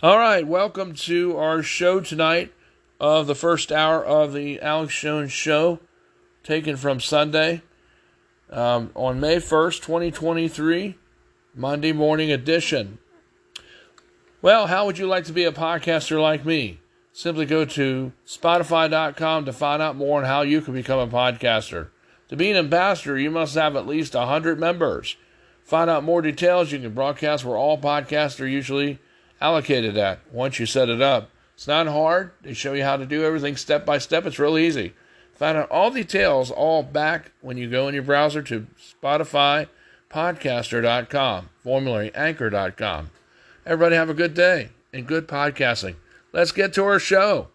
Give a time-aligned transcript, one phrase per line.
[0.00, 2.52] All right, welcome to our show tonight
[3.00, 5.80] of the first hour of the Alex Jones Show,
[6.44, 7.62] taken from Sunday
[8.48, 10.96] um, on May 1st, 2023,
[11.52, 13.00] Monday morning edition.
[14.40, 16.78] Well, how would you like to be a podcaster like me?
[17.12, 21.88] Simply go to Spotify.com to find out more on how you can become a podcaster.
[22.28, 25.16] To be an ambassador, you must have at least 100 members.
[25.64, 26.70] Find out more details.
[26.70, 29.00] You can broadcast where all podcasts are usually
[29.40, 31.30] allocated at once you set it up.
[31.54, 32.32] It's not hard.
[32.42, 34.26] They show you how to do everything step by step.
[34.26, 34.94] It's real easy.
[35.34, 39.68] Find out all details all back when you go in your browser to Spotify
[40.10, 43.10] podcaster.com, formulary anchor.com.
[43.66, 45.96] Everybody have a good day and good podcasting.
[46.32, 47.48] Let's get to our show.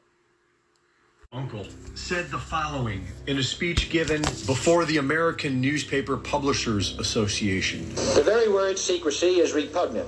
[1.31, 7.89] Uncle said the following in a speech given before the American Newspaper Publishers Association.
[7.95, 10.07] The very word secrecy is repugnant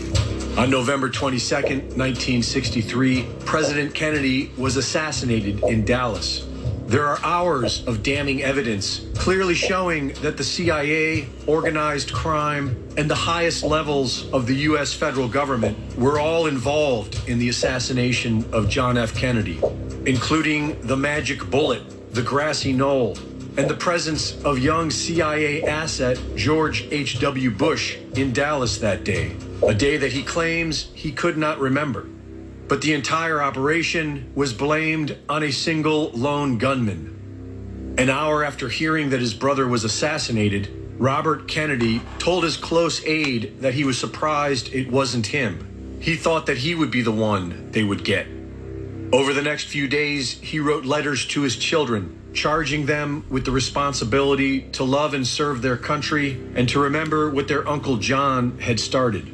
[0.57, 6.45] On November 22, 1963, President Kennedy was assassinated in Dallas.
[6.87, 13.15] There are hours of damning evidence clearly showing that the CIA, organized crime, and the
[13.15, 14.93] highest levels of the U.S.
[14.93, 19.15] federal government were all involved in the assassination of John F.
[19.15, 19.57] Kennedy,
[20.05, 23.15] including the magic bullet, the grassy knoll,
[23.57, 27.51] and the presence of young CIA asset George H.W.
[27.51, 29.35] Bush in Dallas that day,
[29.67, 32.07] a day that he claims he could not remember.
[32.67, 37.95] But the entire operation was blamed on a single lone gunman.
[37.97, 43.59] An hour after hearing that his brother was assassinated, Robert Kennedy told his close aide
[43.59, 45.99] that he was surprised it wasn't him.
[45.99, 48.27] He thought that he would be the one they would get.
[49.11, 53.51] Over the next few days, he wrote letters to his children, charging them with the
[53.51, 58.79] responsibility to love and serve their country and to remember what their Uncle John had
[58.79, 59.27] started.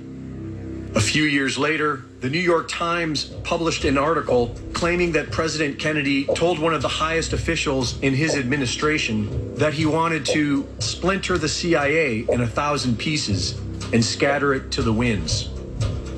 [0.95, 6.25] A few years later, the New York Times published an article claiming that President Kennedy
[6.25, 11.47] told one of the highest officials in his administration that he wanted to splinter the
[11.47, 13.59] CIA in a thousand pieces
[13.93, 15.49] and scatter it to the winds.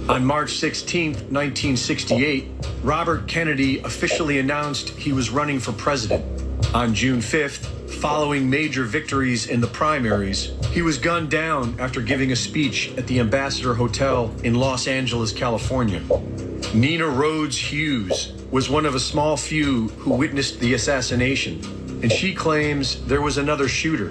[0.08, 2.48] On March 16, 1968,
[2.82, 6.39] Robert Kennedy officially announced he was running for president.
[6.72, 12.32] On June 5th, following major victories in the primaries, he was gunned down after giving
[12.32, 16.00] a speech at the Ambassador Hotel in Los Angeles, California.
[16.76, 21.60] Nina Rhodes Hughes was one of a small few who witnessed the assassination,
[22.04, 24.08] and she claims there was another shooter.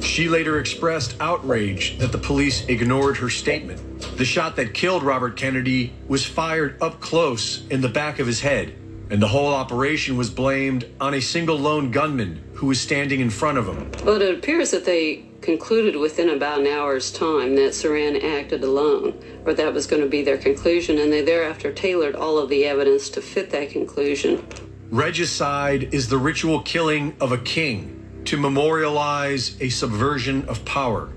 [0.00, 4.00] She later expressed outrage that the police ignored her statement.
[4.16, 8.40] The shot that killed Robert Kennedy was fired up close in the back of his
[8.40, 8.77] head,
[9.10, 13.30] and the whole operation was blamed on a single lone gunman who was standing in
[13.30, 13.90] front of him.
[14.04, 19.18] Well, it appears that they concluded within about an hour's time that Sirhan acted alone,
[19.44, 22.64] or that was going to be their conclusion, and they thereafter tailored all of the
[22.66, 24.44] evidence to fit that conclusion.
[24.90, 31.10] Regicide is the ritual killing of a king to memorialize a subversion of power.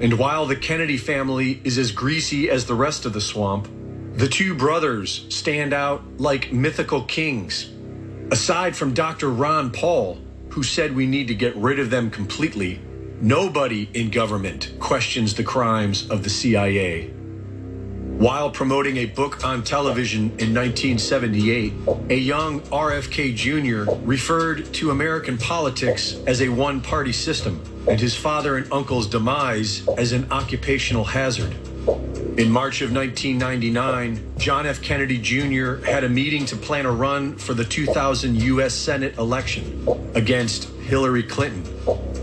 [0.00, 3.68] And while the Kennedy family is as greasy as the rest of the swamp,
[4.16, 7.70] the two brothers stand out like mythical kings.
[8.30, 9.30] Aside from Dr.
[9.30, 10.18] Ron Paul,
[10.48, 12.80] who said we need to get rid of them completely,
[13.20, 17.08] nobody in government questions the crimes of the CIA.
[18.16, 21.74] While promoting a book on television in 1978,
[22.08, 23.92] a young RFK Jr.
[24.06, 29.86] referred to American politics as a one party system and his father and uncle's demise
[29.98, 31.54] as an occupational hazard.
[32.38, 34.82] In March of 1999, John F.
[34.82, 35.76] Kennedy Jr.
[35.76, 38.74] had a meeting to plan a run for the 2000 U.S.
[38.74, 41.64] Senate election against Hillary Clinton.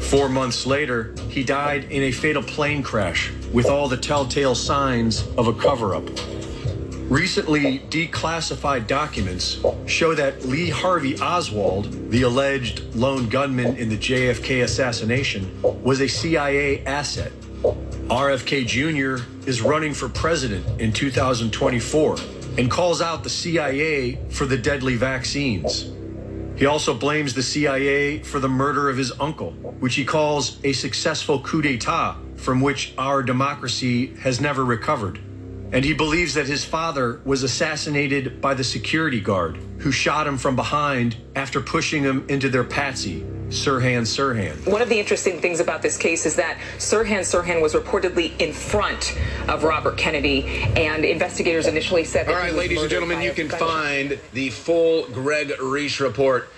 [0.01, 5.27] Four months later, he died in a fatal plane crash with all the telltale signs
[5.35, 6.07] of a cover up.
[7.09, 14.63] Recently declassified documents show that Lee Harvey Oswald, the alleged lone gunman in the JFK
[14.63, 17.31] assassination, was a CIA asset.
[17.63, 19.23] RFK Jr.
[19.47, 22.17] is running for president in 2024
[22.57, 25.89] and calls out the CIA for the deadly vaccines.
[26.55, 30.73] He also blames the CIA for the murder of his uncle, which he calls a
[30.73, 35.19] successful coup d'etat from which our democracy has never recovered.
[35.71, 40.37] And he believes that his father was assassinated by the security guard who shot him
[40.37, 44.67] from behind after pushing him into their patsy, Sirhan Sirhan.
[44.69, 48.51] One of the interesting things about this case is that Sirhan Sirhan was reportedly in
[48.51, 49.17] front
[49.47, 50.45] of Robert Kennedy,
[50.75, 53.69] and investigators initially said that All he was ladies and gentlemen, you can gunshot.
[53.69, 56.49] find the full Greg Reese report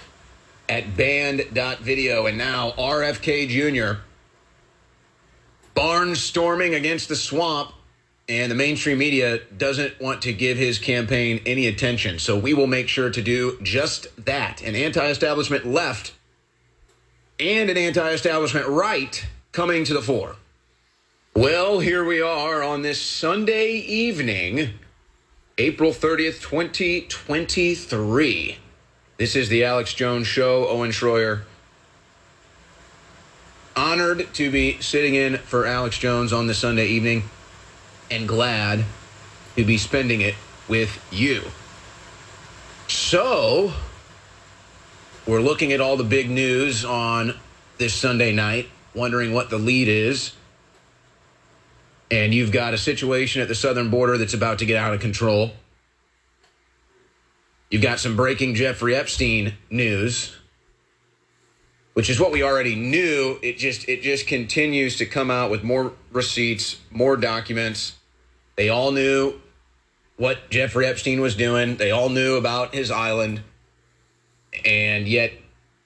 [0.69, 2.25] at band.video.
[2.25, 4.00] And now RFK Jr.
[5.75, 7.71] barnstorming against the swamp,
[8.27, 12.18] and the mainstream media doesn't want to give his campaign any attention.
[12.18, 14.63] So we will make sure to do just that.
[14.63, 16.13] An anti establishment left
[17.39, 20.35] and an anti establishment right coming to the fore.
[21.33, 24.71] Well, here we are on this Sunday evening.
[25.57, 28.57] April 30th, 2023.
[29.17, 30.67] This is the Alex Jones Show.
[30.67, 31.41] Owen Schroyer.
[33.75, 37.23] Honored to be sitting in for Alex Jones on this Sunday evening
[38.09, 38.85] and glad
[39.57, 40.35] to be spending it
[40.67, 41.43] with you.
[42.87, 43.73] So,
[45.25, 47.36] we're looking at all the big news on
[47.77, 50.33] this Sunday night, wondering what the lead is
[52.12, 55.00] and you've got a situation at the southern border that's about to get out of
[55.00, 55.51] control.
[57.69, 60.36] You've got some breaking Jeffrey Epstein news,
[61.94, 63.39] which is what we already knew.
[63.42, 67.94] It just it just continues to come out with more receipts, more documents.
[68.56, 69.42] They all knew
[70.18, 71.75] what Jeffrey Epstein was doing.
[71.75, 73.42] They all knew about his island.
[74.63, 75.34] And yet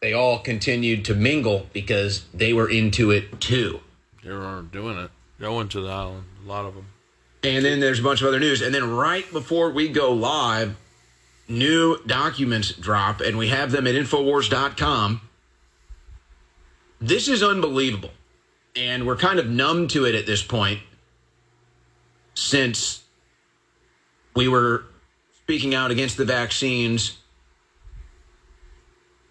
[0.02, 3.82] they all continued to mingle because they were into it too.
[4.24, 6.24] They were doing it, going to the island.
[6.46, 6.88] A lot of them.
[7.44, 8.62] And then there's a bunch of other news.
[8.62, 10.76] And then right before we go live,
[11.48, 15.22] new documents drop, and we have them at Infowars.com.
[17.02, 18.12] This is unbelievable.
[18.76, 20.80] And we're kind of numb to it at this point
[22.34, 23.04] since
[24.36, 24.86] we were
[25.44, 27.18] speaking out against the vaccines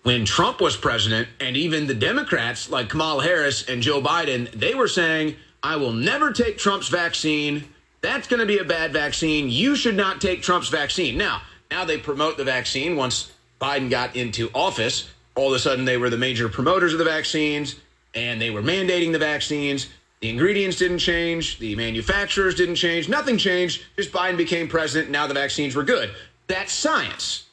[0.02, 4.74] when Trump was president, and even the Democrats like Kamala Harris and Joe Biden, they
[4.74, 7.64] were saying, I will never take Trump's vaccine.
[8.00, 9.50] That's going to be a bad vaccine.
[9.50, 11.18] You should not take Trump's vaccine.
[11.18, 15.10] Now, now they promote the vaccine once Biden got into office.
[15.34, 17.76] All of a sudden, they were the major promoters of the vaccines
[18.14, 19.88] and they were mandating the vaccines.
[20.20, 23.82] The ingredients didn't change, the manufacturers didn't change, nothing changed.
[23.96, 25.10] Just Biden became president.
[25.10, 26.10] Now the vaccines were good.
[26.48, 27.47] That's science.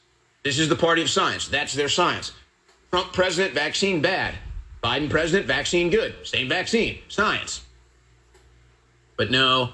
[0.46, 1.48] This is the party of science.
[1.48, 2.32] That's their science.
[2.92, 4.36] Trump president, vaccine bad.
[4.84, 6.16] Biden president, vaccine good.
[6.24, 7.66] Same vaccine, science.
[9.18, 9.72] But no,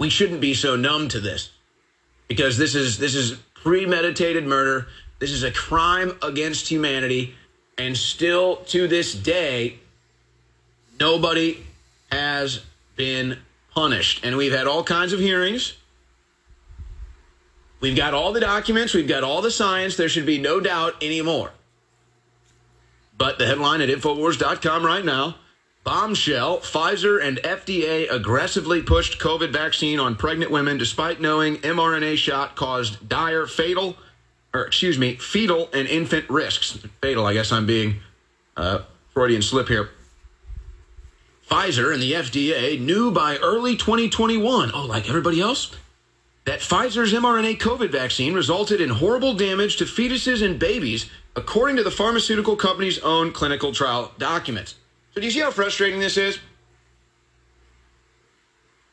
[0.00, 1.50] we shouldn't be so numb to this
[2.26, 4.88] because this is this is premeditated murder.
[5.20, 7.34] This is a crime against humanity,
[7.78, 9.78] and still to this day,
[10.98, 11.64] nobody
[12.10, 12.62] has
[12.96, 13.38] been
[13.72, 14.24] punished.
[14.24, 15.74] And we've had all kinds of hearings.
[17.80, 19.96] We've got all the documents, we've got all the science.
[19.96, 21.52] There should be no doubt anymore.
[23.16, 25.36] But the headline at Infowars.com right now
[25.82, 32.54] Bombshell Pfizer and FDA aggressively pushed COVID vaccine on pregnant women despite knowing mRNA shot
[32.54, 33.96] caused dire fatal,
[34.52, 36.78] or excuse me, fetal and infant risks.
[37.00, 37.96] Fatal, I guess I'm being
[38.58, 38.80] uh,
[39.14, 39.88] Freudian slip here.
[41.50, 45.74] Pfizer and the FDA knew by early 2021, oh, like everybody else,
[46.50, 51.84] that Pfizer's mRNA COVID vaccine resulted in horrible damage to fetuses and babies, according to
[51.84, 54.74] the pharmaceutical company's own clinical trial documents.
[55.14, 56.40] So, do you see how frustrating this is?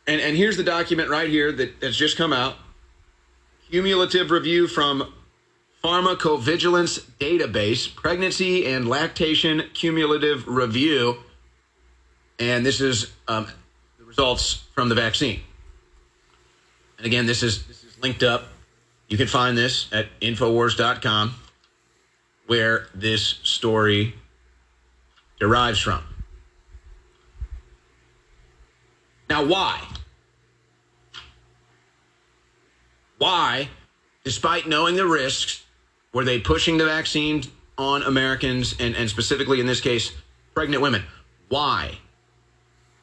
[0.05, 2.57] And, and here's the document right here that, that's just come out
[3.71, 5.11] cumulative review from
[5.83, 11.17] Pharmacovigilance Database, Pregnancy and Lactation Cumulative Review.
[12.37, 13.47] And this is um,
[13.97, 15.39] the results from the vaccine.
[16.97, 18.47] And again, this is this is linked up.
[19.07, 21.35] You can find this at infowars.com
[22.47, 24.15] where this story
[25.39, 26.03] derives from.
[29.29, 29.81] Now, why?
[33.17, 33.69] Why,
[34.23, 35.63] despite knowing the risks,
[36.13, 37.43] were they pushing the vaccine
[37.77, 40.11] on Americans and, and specifically in this case,
[40.53, 41.03] pregnant women?
[41.49, 41.97] Why?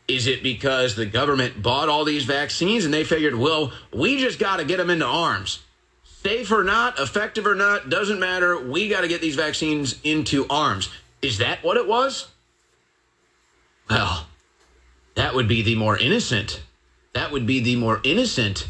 [0.07, 4.39] Is it because the government bought all these vaccines and they figured, well, we just
[4.39, 5.63] got to get them into arms?
[6.05, 8.59] Safe or not, effective or not, doesn't matter.
[8.59, 10.91] We got to get these vaccines into arms.
[11.23, 12.29] Is that what it was?
[13.89, 14.27] Well,
[15.15, 16.63] that would be the more innocent.
[17.15, 18.69] That would be the more innocent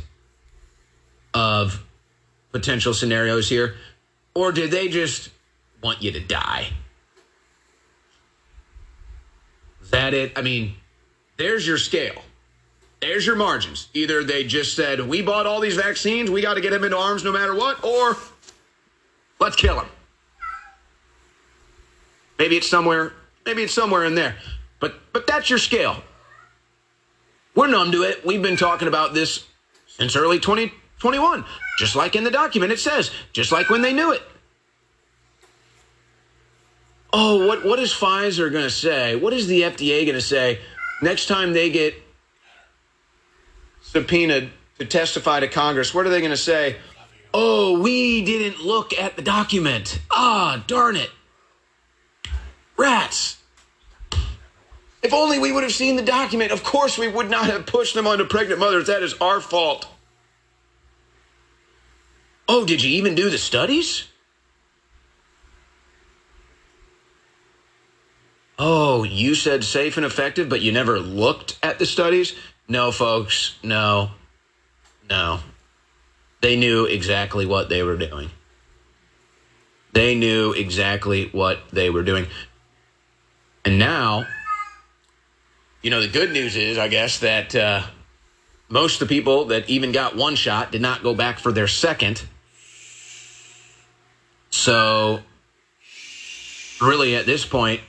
[1.32, 1.84] of
[2.52, 3.74] potential scenarios here.
[4.34, 5.30] Or did they just
[5.82, 6.68] want you to die?
[9.82, 10.32] Is that it?
[10.36, 10.74] I mean,
[11.36, 12.22] there's your scale.
[13.00, 13.88] there's your margins.
[13.92, 16.96] Either they just said, we bought all these vaccines, we got to get him into
[16.96, 18.16] arms no matter what, or
[19.40, 19.88] let's kill him.
[22.38, 23.12] Maybe it's somewhere,
[23.44, 24.36] maybe it's somewhere in there.
[24.80, 26.02] But but that's your scale.
[27.54, 28.24] We're numb to it.
[28.26, 29.44] We've been talking about this
[29.86, 31.44] since early 2021.
[31.78, 34.22] Just like in the document it says, just like when they knew it.
[37.12, 39.14] Oh, what what is Pfizer going to say?
[39.14, 40.58] What is the FDA going to say
[41.04, 41.94] next time they get
[43.82, 45.94] subpoenaed to testify to Congress?
[45.94, 46.76] What are they going to say?
[47.32, 50.00] Oh, we didn't look at the document.
[50.10, 51.10] Ah, darn it.
[52.76, 53.38] Rats.
[55.02, 56.50] If only we would have seen the document.
[56.50, 58.86] Of course, we would not have pushed them onto pregnant mothers.
[58.86, 59.86] That is our fault.
[62.48, 64.04] Oh, did you even do the studies?
[68.58, 72.34] Oh, you said safe and effective, but you never looked at the studies?
[72.68, 74.10] No, folks, no,
[75.10, 75.40] no.
[76.40, 78.30] They knew exactly what they were doing.
[79.92, 82.26] They knew exactly what they were doing.
[83.64, 84.26] And now,
[85.82, 87.82] you know, the good news is, I guess, that uh,
[88.68, 91.68] most of the people that even got one shot did not go back for their
[91.68, 92.22] second.
[94.50, 95.20] So,
[96.80, 97.80] really, at this point,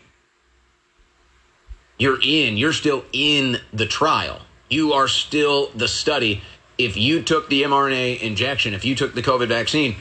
[1.97, 4.41] you're in, you're still in the trial.
[4.69, 6.41] You are still the study.
[6.77, 9.95] If you took the mRNA injection, if you took the COVID vaccine,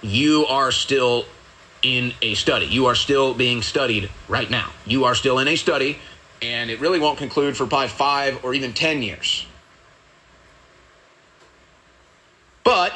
[0.00, 1.26] you are still
[1.82, 2.66] in a study.
[2.66, 4.72] You are still being studied right now.
[4.86, 5.98] You are still in a study,
[6.40, 9.46] and it really won't conclude for probably five or even 10 years.
[12.64, 12.92] But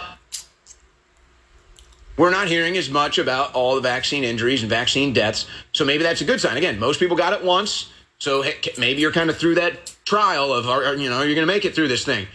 [2.17, 5.47] we're not hearing as much about all the vaccine injuries and vaccine deaths.
[5.73, 6.57] So maybe that's a good sign.
[6.57, 7.91] Again, most people got it once.
[8.23, 8.45] So
[8.79, 10.67] maybe you're kind of through that trial of,
[11.01, 12.29] you know, you're going to make it through this thing.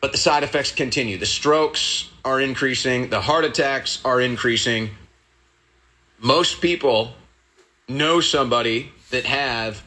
[0.00, 1.18] But the side effects continue.
[1.18, 4.88] The strokes are increasing, the heart attacks are increasing
[6.18, 7.12] most people
[7.90, 9.82] know somebody that have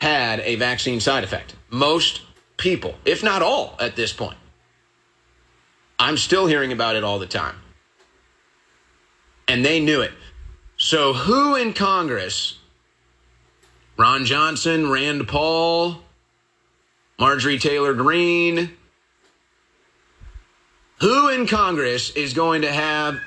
[0.00, 1.56] had a vaccine side effect.
[1.68, 2.20] Most
[2.58, 4.38] people, if not all at this point.
[5.98, 7.56] I'm still hearing about it all the time.
[9.48, 10.12] And they knew it.
[10.76, 12.59] So, who in Congress,
[14.00, 15.98] Ron Johnson, Rand Paul,
[17.18, 18.70] Marjorie Taylor Greene,
[21.00, 23.18] who in Congress is going to have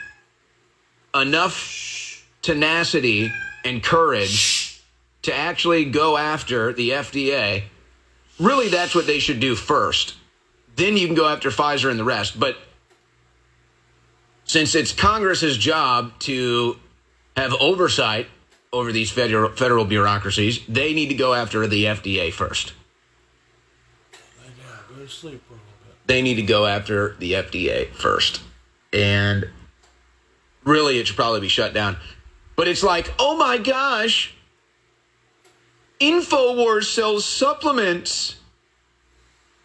[1.13, 3.31] enough tenacity
[3.63, 4.81] and courage
[5.21, 7.65] to actually go after the FDA,
[8.39, 10.15] really that's what they should do first.
[10.75, 12.39] Then you can go after Pfizer and the rest.
[12.39, 12.57] But
[14.45, 16.79] since it's Congress's job to
[17.37, 18.25] have oversight
[18.73, 22.73] over these federal, federal bureaucracies, they need to go after the FDA first.
[26.07, 28.41] They need to go after the FDA first.
[28.91, 29.47] And
[30.63, 31.97] really it should probably be shut down.
[32.55, 34.33] But it's like, oh my gosh,
[35.99, 38.37] InfoWars sells supplements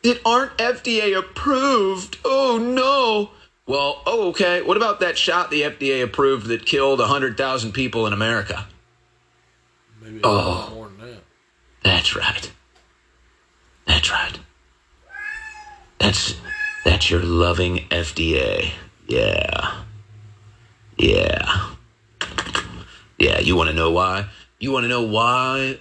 [0.02, 2.18] that aren't FDA approved.
[2.24, 3.30] Oh no.
[3.66, 4.62] Well, oh, okay.
[4.62, 8.66] What about that shot the FDA approved that killed 100,000 people in America?
[10.08, 11.22] Maybe oh, more than that.
[11.82, 12.50] That's right.
[13.86, 14.38] That's right.
[15.98, 16.34] That's
[16.84, 18.70] that's your loving FDA.
[19.06, 19.82] Yeah.
[20.96, 21.70] Yeah.
[23.18, 24.28] Yeah, you want to know why?
[24.58, 25.78] You want to know why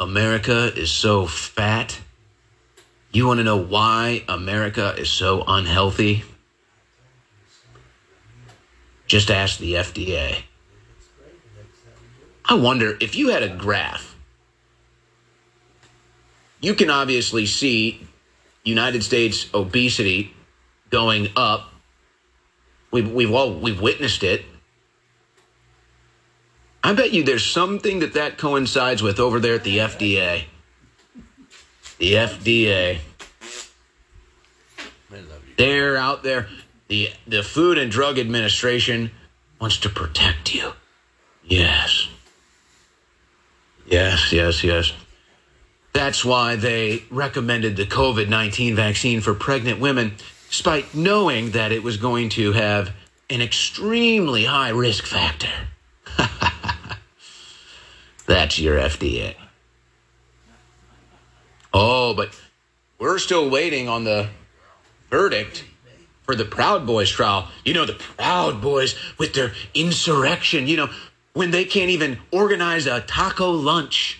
[0.00, 2.00] America is so fat?
[3.12, 6.24] You want to know why America is so unhealthy?
[9.06, 10.44] Just ask the FDA.
[12.48, 14.16] I wonder if you had a graph,
[16.60, 18.06] you can obviously see
[18.64, 20.34] United States obesity
[20.90, 21.72] going up
[22.90, 24.44] We've we've all we've witnessed it.
[26.82, 30.44] I bet you there's something that that coincides with over there at the FDA.
[31.98, 32.98] The FDA.
[35.56, 36.48] They're out there.
[36.86, 39.10] The the Food and Drug Administration
[39.60, 40.72] wants to protect you.
[41.44, 42.08] Yes.
[43.88, 44.92] Yes, yes, yes.
[45.94, 50.14] That's why they recommended the COVID 19 vaccine for pregnant women
[50.48, 52.92] despite knowing that it was going to have
[53.30, 55.48] an extremely high risk factor.
[58.26, 59.34] That's your FDA.
[61.72, 62.38] Oh, but
[62.98, 64.28] we're still waiting on the
[65.10, 65.64] verdict
[66.22, 67.48] for the Proud Boys trial.
[67.64, 70.90] You know, the Proud Boys with their insurrection, you know,
[71.34, 74.18] when they can't even organize a taco lunch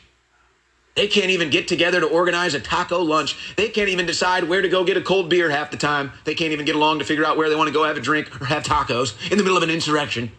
[0.97, 3.55] They can't even get together to organize a taco lunch.
[3.57, 6.12] They can't even decide where to go get a cold beer half the time.
[6.25, 8.00] They can't even get along to figure out where they want to go have a
[8.00, 10.33] drink or have tacos in the middle of an insurrection.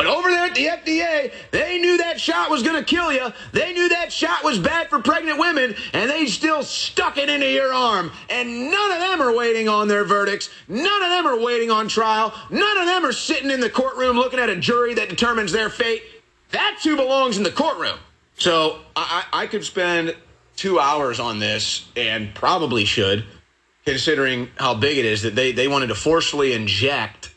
[0.00, 3.30] But over there at the FDA, they knew that shot was going to kill you.
[3.52, 7.46] They knew that shot was bad for pregnant women, and they still stuck it into
[7.46, 8.10] your arm.
[8.30, 10.48] And none of them are waiting on their verdicts.
[10.68, 12.32] None of them are waiting on trial.
[12.48, 15.68] None of them are sitting in the courtroom looking at a jury that determines their
[15.68, 16.02] fate.
[16.50, 17.98] That's who belongs in the courtroom.
[18.38, 20.16] So I, I could spend
[20.56, 23.26] two hours on this and probably should,
[23.84, 27.29] considering how big it is that they, they wanted to forcefully inject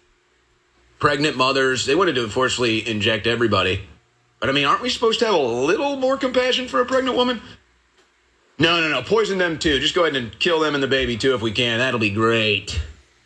[1.04, 1.86] pregnant mothers.
[1.86, 3.82] They wanted to forcefully inject everybody.
[4.40, 7.18] But I mean, aren't we supposed to have a little more compassion for a pregnant
[7.18, 7.42] woman?
[8.58, 9.02] No, no, no.
[9.02, 9.80] Poison them too.
[9.80, 11.80] Just go ahead and kill them and the baby too if we can.
[11.80, 12.80] That'll be great.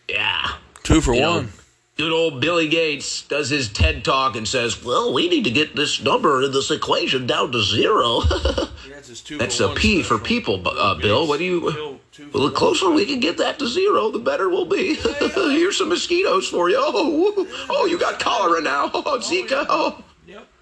[0.09, 0.53] Yeah.
[0.81, 1.49] Two for You know, one.
[1.97, 5.75] good old Billy Gates does his TED talk and says, "Well, we need to get
[5.75, 8.21] this number in this equation down to zero.
[9.37, 11.27] That's a P for people, uh, Bill.
[11.27, 11.96] What do you?
[12.33, 14.95] Well, the closer we can get that to zero, the better we'll be.
[15.35, 16.77] Here's some mosquitoes for you.
[16.79, 18.89] Oh, oh, you got cholera now.
[18.93, 19.65] Oh, oh, Zika.
[19.69, 20.03] Oh.
[20.25, 20.47] Yep.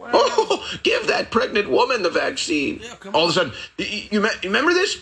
[0.00, 2.80] Oh, give that pregnant woman the vaccine.
[2.82, 4.98] Yeah, All of a sudden, you, you, remember this?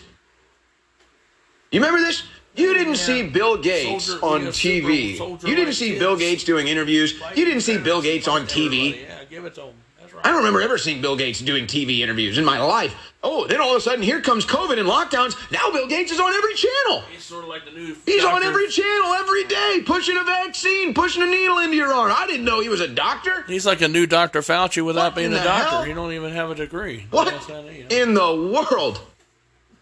[1.71, 2.23] You remember this?
[2.55, 5.19] You didn't see Bill Gates Soldier- on yeah, TV.
[5.47, 5.99] You didn't see kids.
[5.99, 7.21] Bill Gates doing interviews.
[7.35, 9.01] You didn't see Bill Gates on TV.
[9.01, 9.75] Yeah, give it to him.
[10.17, 10.25] Right.
[10.25, 12.95] I don't remember ever seeing Bill Gates doing TV interviews in my life.
[13.23, 15.35] Oh, then all of a sudden, here comes COVID and lockdowns.
[15.51, 17.01] Now Bill Gates is on every channel.
[17.11, 17.95] He's sort of like the new.
[18.05, 22.11] He's on every channel every day, pushing a vaccine, pushing a needle into your arm.
[22.15, 23.43] I didn't know he was a doctor.
[23.47, 24.39] He's like a new Dr.
[24.41, 25.69] Fauci without What being a doctor.
[25.69, 25.83] hell?
[25.83, 27.05] He don't even have a degree.
[27.11, 29.01] What That's not it, in the world?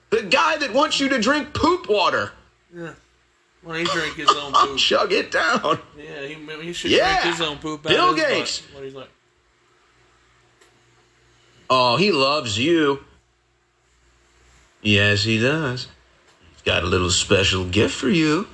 [0.10, 2.32] The guy that wants you to drink poop water.
[2.76, 2.94] Yeah.
[3.64, 4.78] When he drink his own poop.
[4.78, 5.80] Chug it down.
[5.98, 7.22] Yeah, he, he should Yeah.
[7.22, 7.86] drink his own poop.
[7.86, 8.32] out Bill of his butt.
[8.34, 8.62] Gates.
[8.74, 9.10] What he's like.
[11.70, 13.04] Oh, he loves you.
[14.82, 15.88] Yes, he does.
[16.54, 18.48] He's got a little special gift for you.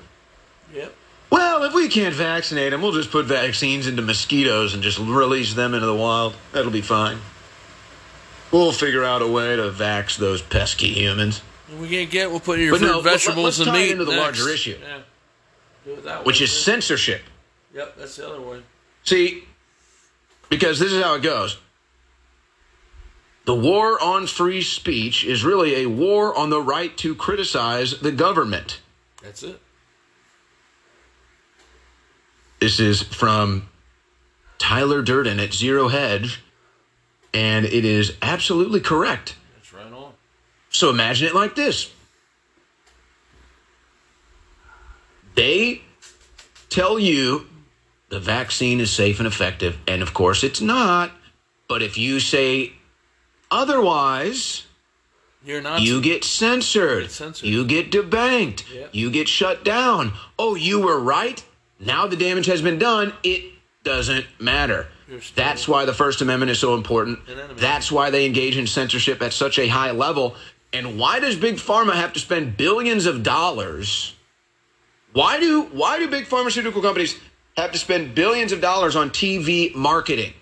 [0.74, 0.96] Yep.
[1.30, 5.54] Well, if we can't vaccinate them, we'll just put vaccines into mosquitoes and just release
[5.54, 6.36] them into the wild.
[6.54, 7.18] That'll be fine.
[8.52, 11.42] We'll figure out a way to vax those pesky humans,
[11.80, 14.04] we can't get, we'll put your But fruit, no, let- vegetables, let's and meat into
[14.04, 14.40] the next.
[14.40, 14.78] larger issue.
[14.82, 15.00] Yeah.
[15.86, 17.22] Do it that which is censorship.
[17.74, 18.64] Yep, that's the other one.
[19.06, 19.46] See,
[20.50, 21.58] because this is how it goes.
[23.46, 28.12] The war on free speech is really a war on the right to criticize the
[28.12, 28.80] government.
[29.22, 29.60] That's it.
[32.60, 33.68] This is from
[34.60, 36.42] Tyler Durden at Zero Hedge,
[37.34, 39.36] and it is absolutely correct.
[39.56, 40.14] That's right on.
[40.70, 41.92] So imagine it like this
[45.36, 45.82] they
[46.70, 47.48] tell you
[48.10, 51.12] the vaccine is safe and effective, and of course it's not.
[51.68, 52.74] But if you say
[53.52, 54.66] otherwise,
[55.46, 55.82] You're not.
[55.82, 57.04] you get censored.
[57.04, 57.50] Get censored.
[57.50, 58.74] You get debanked.
[58.74, 58.90] Yep.
[58.94, 60.14] You get shut down.
[60.40, 61.44] Oh, you were right.
[61.80, 63.14] Now the damage has been done.
[63.24, 63.52] It
[63.84, 64.88] doesn't matter.
[65.36, 67.20] That's why the First Amendment is so important.
[67.58, 70.36] That's why they engage in censorship at such a high level.
[70.72, 74.16] And why does Big Pharma have to spend billions of dollars?
[75.12, 77.20] Why do why do big pharmaceutical companies
[77.58, 80.34] have to spend billions of dollars on TV marketing?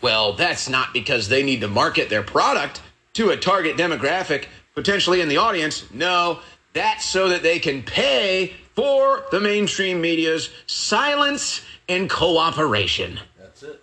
[0.00, 2.80] Well, that's not because they need to market their product
[3.14, 5.84] to a target demographic potentially in the audience.
[5.92, 6.40] No,
[6.72, 13.18] that's so that they can pay for the mainstream media's silence and cooperation.
[13.38, 13.82] That's it.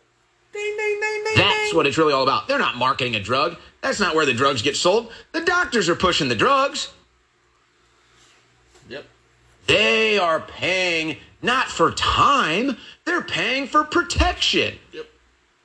[1.36, 2.48] That's what it's really all about.
[2.48, 3.58] They're not marketing a drug.
[3.82, 5.12] That's not where the drugs get sold.
[5.34, 6.92] The doctors are pushing the drugs.
[8.90, 9.06] Yep.
[9.68, 14.80] They are paying not for time, they're paying for protection.
[14.92, 15.06] Yep.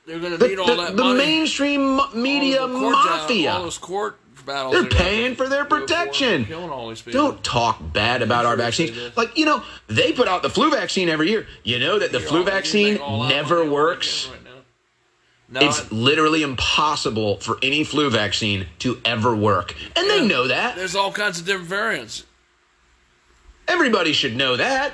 [0.05, 1.17] They're going to The, all that the money.
[1.17, 3.51] mainstream media the mafia.
[3.53, 4.73] all those court battles.
[4.73, 6.45] They're paying for their protection.
[6.45, 7.21] killing all these people.
[7.21, 9.15] Don't talk bad about our vaccines.
[9.15, 11.47] Like, you know, they put out the flu vaccine every year.
[11.63, 14.27] You know that the You're flu vaccine make all out never works.
[14.27, 14.39] Right
[15.49, 15.61] now.
[15.61, 19.75] It's literally impossible for any flu vaccine to ever work.
[19.95, 20.75] And they know that.
[20.75, 22.23] there's all kinds of different variants.
[23.67, 24.93] Everybody should know that.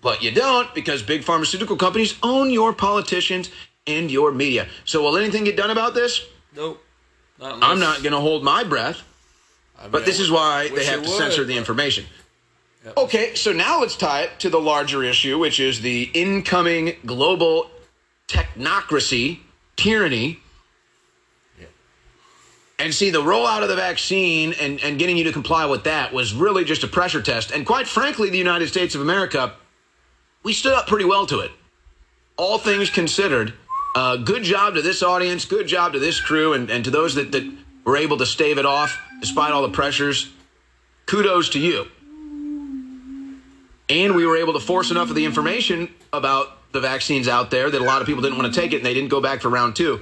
[0.00, 3.50] But you don't because big pharmaceutical companies own your politicians
[3.86, 4.68] and your media.
[4.84, 6.24] So will anything get done about this?
[6.54, 6.82] Nope.
[7.40, 9.02] Not I'm not going to hold my breath.
[9.78, 12.04] I But this is why they have to would, censor the information.
[12.96, 17.70] Okay, so now let's tie it to the larger issue, which is the incoming global
[18.28, 19.40] technocracy
[19.76, 20.38] tyranny.
[22.78, 26.12] And see, the rollout of the vaccine and, and getting you to comply with that
[26.12, 27.52] was really just a pressure test.
[27.52, 29.54] And quite frankly, the United States of America,
[30.42, 31.52] we stood up pretty well to it.
[32.36, 33.54] All things considered,
[33.94, 35.44] Uh, good job to this audience.
[35.44, 37.50] Good job to this crew, and, and to those that, that
[37.84, 40.30] were able to stave it off despite all the pressures.
[41.06, 41.86] Kudos to you.
[43.88, 47.70] And we were able to force enough of the information about the vaccines out there
[47.70, 49.42] that a lot of people didn't want to take it, and they didn't go back
[49.42, 50.00] for round two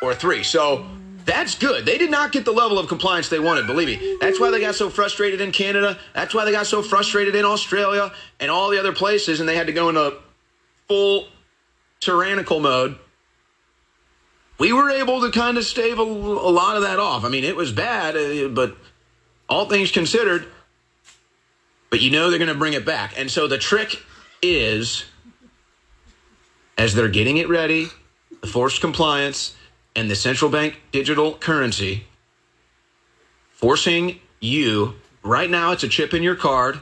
[0.00, 0.44] or three.
[0.44, 0.86] So
[1.24, 1.84] that's good.
[1.84, 4.18] They did not get the level of compliance they wanted, believe me.
[4.20, 5.98] That's why they got so frustrated in Canada.
[6.14, 9.56] That's why they got so frustrated in Australia and all the other places, and they
[9.56, 10.18] had to go into
[10.86, 11.26] full
[11.98, 12.96] tyrannical mode.
[14.62, 17.24] We were able to kind of stave a, a lot of that off.
[17.24, 18.76] I mean, it was bad, uh, but
[19.48, 20.46] all things considered,
[21.90, 23.18] but you know they're going to bring it back.
[23.18, 24.00] And so the trick
[24.40, 25.04] is,
[26.78, 27.88] as they're getting it ready,
[28.40, 29.56] the forced compliance
[29.96, 32.06] and the central bank digital currency,
[33.50, 34.94] forcing you,
[35.24, 36.80] right now it's a chip in your card.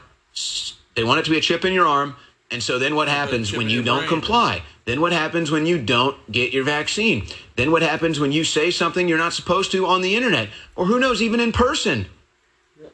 [0.95, 2.15] They want it to be a chip in your arm.
[2.51, 4.09] And so then what happens when you don't brain.
[4.09, 4.61] comply?
[4.85, 7.27] Then what happens when you don't get your vaccine?
[7.55, 10.49] Then what happens when you say something you're not supposed to on the internet?
[10.75, 12.07] Or who knows, even in person?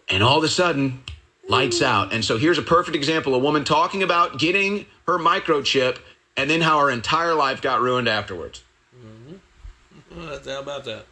[0.10, 1.04] And all of a sudden,
[1.48, 1.86] lights hmm.
[1.86, 2.14] out.
[2.14, 6.00] And so here's a perfect example a woman talking about getting her microchip
[6.36, 8.64] and then how her entire life got ruined afterwards.
[8.96, 10.20] Mm-hmm.
[10.20, 11.06] Well, How about that?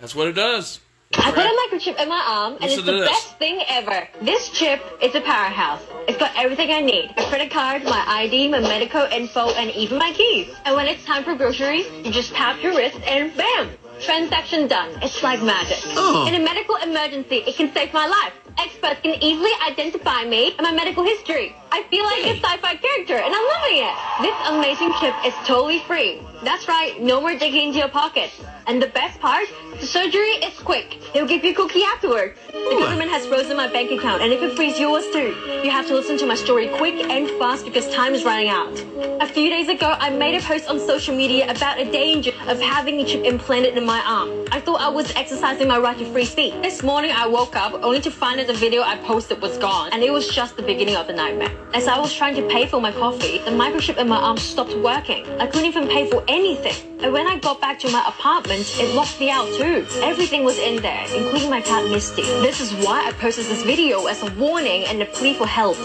[0.00, 0.80] That's what it does.
[1.18, 3.08] I put a microchip in my arm, and it's the this.
[3.08, 4.08] best thing ever.
[4.22, 5.82] This chip is a powerhouse.
[6.08, 7.12] It's got everything I need.
[7.16, 10.54] My credit card, my ID, my medical info, and even my keys.
[10.64, 13.70] And when it's time for groceries, you just tap your wrist and bam!
[14.00, 14.90] Transaction done.
[15.02, 15.78] It's like magic.
[15.94, 16.26] Oh.
[16.26, 18.32] In a medical emergency, it can save my life.
[18.58, 21.54] Experts can easily identify me and my medical history.
[21.72, 23.96] I feel like a sci-fi character, and I'm loving it.
[24.22, 26.20] This amazing chip is totally free.
[26.42, 28.40] That's right, no more digging into your pockets.
[28.66, 29.46] And the best part,
[29.78, 30.98] the surgery is quick.
[31.12, 32.38] They'll give you a cookie afterwards.
[32.48, 35.34] The government has frozen my bank account, and it could freeze yours too.
[35.62, 38.72] You have to listen to my story quick and fast because time is running out.
[39.20, 42.60] A few days ago, I made a post on social media about a danger of
[42.60, 44.46] having a chip implanted in my arm.
[44.50, 46.54] I thought I was exercising my right to free speech.
[46.62, 49.90] This morning, I woke up only to find that the video I posted was gone,
[49.92, 51.52] and it was just the beginning of the nightmare.
[51.74, 54.74] As I was trying to pay for my coffee, the microchip in my arm stopped
[54.76, 55.28] working.
[55.40, 56.33] I couldn't even pay for anything.
[56.34, 59.86] And when I got back to my apartment, it locked me out too.
[60.02, 62.22] Everything was in there, including my cat Misty.
[62.22, 65.76] This is why I posted this video as a warning and a plea for help.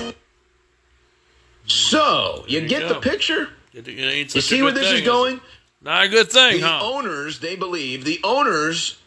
[1.67, 2.95] So, you you get go.
[2.95, 3.49] the picture?
[3.73, 5.41] It, it ain't You see where good this is thing, going?
[5.83, 6.79] Not a good thing, The huh?
[6.81, 8.99] owners, they believe, the owners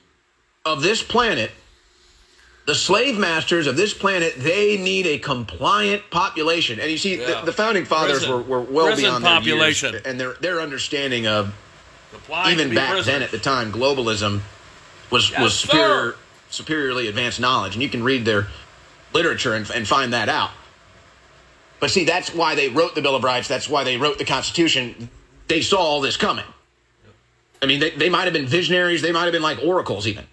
[0.65, 1.51] of this planet,
[2.67, 6.79] the slave masters of this planet, they need a compliant population.
[6.81, 7.41] And you see, Yeah.
[7.41, 8.31] the, the founding fathers Prison.
[8.33, 9.93] were, were well Prison beyond their population.
[9.95, 11.53] years, and their their understanding of
[12.15, 13.07] Applying even back prisoners.
[13.07, 14.41] then at the time, globalism
[15.11, 15.67] was Yes, was sir.
[15.69, 16.15] superior,
[16.51, 18.47] superiorly advanced knowledge, and you can read their
[19.13, 20.51] literature and, and find that out.
[21.81, 23.49] But see, that's why they wrote the Bill of Rights.
[23.49, 25.09] That's why they wrote the Constitution.
[25.49, 26.45] They saw all this coming.
[27.61, 29.03] I mean, they, they might have been visionaries.
[29.03, 30.27] They might have been like oracles, even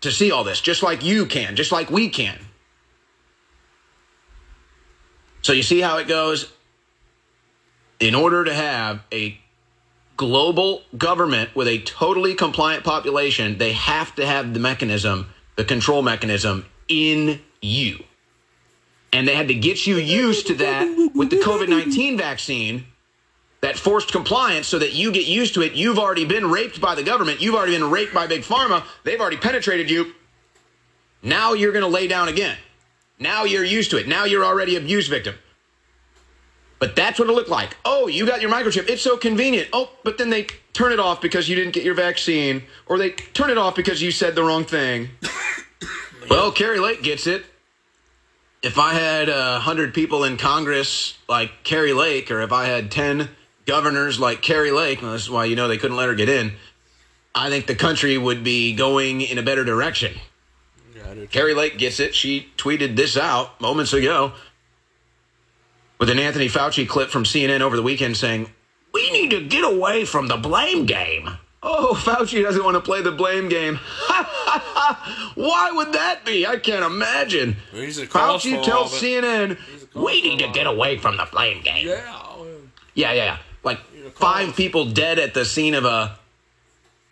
[0.00, 2.38] to see all this, just like you can, just like we can.
[5.42, 6.52] So you see how it goes.
[7.98, 9.38] In order to have a
[10.16, 16.02] global government with a totally compliant population, they have to have the mechanism, the control
[16.02, 18.02] mechanism in you.
[19.12, 22.86] And they had to get you used to that with the COVID 19 vaccine,
[23.60, 25.72] that forced compliance, so that you get used to it.
[25.74, 29.20] You've already been raped by the government, you've already been raped by Big Pharma, they've
[29.20, 30.14] already penetrated you.
[31.22, 32.56] Now you're going to lay down again.
[33.18, 34.08] Now you're used to it.
[34.08, 35.34] Now you're already abuse victim.
[36.78, 37.76] But that's what it looked like.
[37.84, 38.88] Oh, you got your microchip.
[38.88, 39.68] It's so convenient.
[39.74, 43.10] Oh, but then they turn it off because you didn't get your vaccine, or they
[43.10, 45.10] turn it off because you said the wrong thing.
[46.30, 47.44] well, Kari Lake gets it.
[48.62, 52.64] If I had uh, a hundred people in Congress like Kari Lake, or if I
[52.64, 53.28] had ten
[53.66, 56.28] governors like Kari Lake, well, this is why you know they couldn't let her get
[56.28, 56.52] in.
[57.34, 60.14] I think the country would be going in a better direction.
[60.96, 62.14] Yeah, Kari Lake gets it.
[62.14, 64.32] She tweeted this out moments ago
[65.98, 68.50] with an Anthony Fauci clip from CNN over the weekend saying,
[68.92, 71.30] We need to get away from the blame game.
[71.62, 73.76] Oh, Fauci doesn't want to play the blame game.
[75.34, 76.46] Why would that be?
[76.46, 77.56] I can't imagine.
[77.72, 79.22] Well, he's a cause Fauci tells all of it.
[79.22, 79.58] CNN,
[79.94, 81.86] We need to get away from the blame game.
[81.86, 82.16] Yeah.
[82.94, 83.38] Yeah, yeah, yeah.
[83.62, 83.80] Like
[84.14, 86.18] five people dead at the scene of a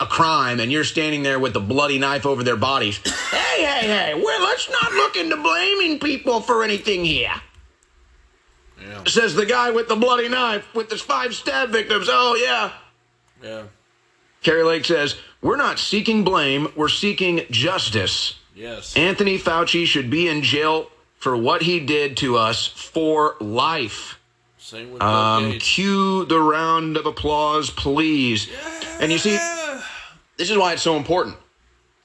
[0.00, 2.98] a crime, and you're standing there with the bloody knife over their bodies.
[3.30, 4.14] hey, hey, hey!
[4.14, 7.34] Well, let's not look into blaming people for anything here.
[8.80, 9.02] Yeah.
[9.06, 12.06] Says the guy with the bloody knife with his five stab victims.
[12.08, 12.72] Oh yeah.
[13.42, 13.64] Yeah.
[14.42, 16.68] Kari Lake says we're not seeking blame.
[16.76, 18.36] We're seeking justice.
[18.54, 18.96] Yes.
[18.96, 24.17] Anthony Fauci should be in jail for what he did to us for life.
[24.68, 28.48] Same with Um, cue the round of applause, please.
[29.00, 29.38] And you see,
[30.36, 31.38] this is why it's so important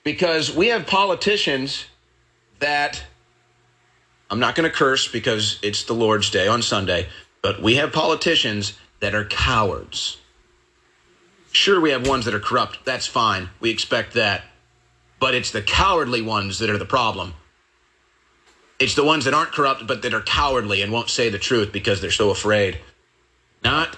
[0.06, 1.88] because we have politicians
[2.60, 3.04] that
[4.30, 7.10] I'm not going to curse because it's the Lord's Day on Sunday,
[7.42, 10.20] but we have politicians that are cowards.
[11.52, 12.86] Sure, we have ones that are corrupt.
[12.86, 13.50] That's fine.
[13.60, 14.46] We expect that.
[15.20, 17.34] But it's the cowardly ones that are the problem.
[18.84, 21.72] It's the ones that aren't corrupt, but that are cowardly and won't say the truth
[21.72, 22.80] because they're so afraid.
[23.64, 23.96] Not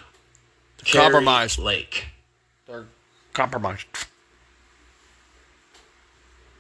[0.84, 1.58] Kari compromise.
[1.58, 2.06] Lake.
[2.67, 2.86] They're
[3.34, 3.88] compromised.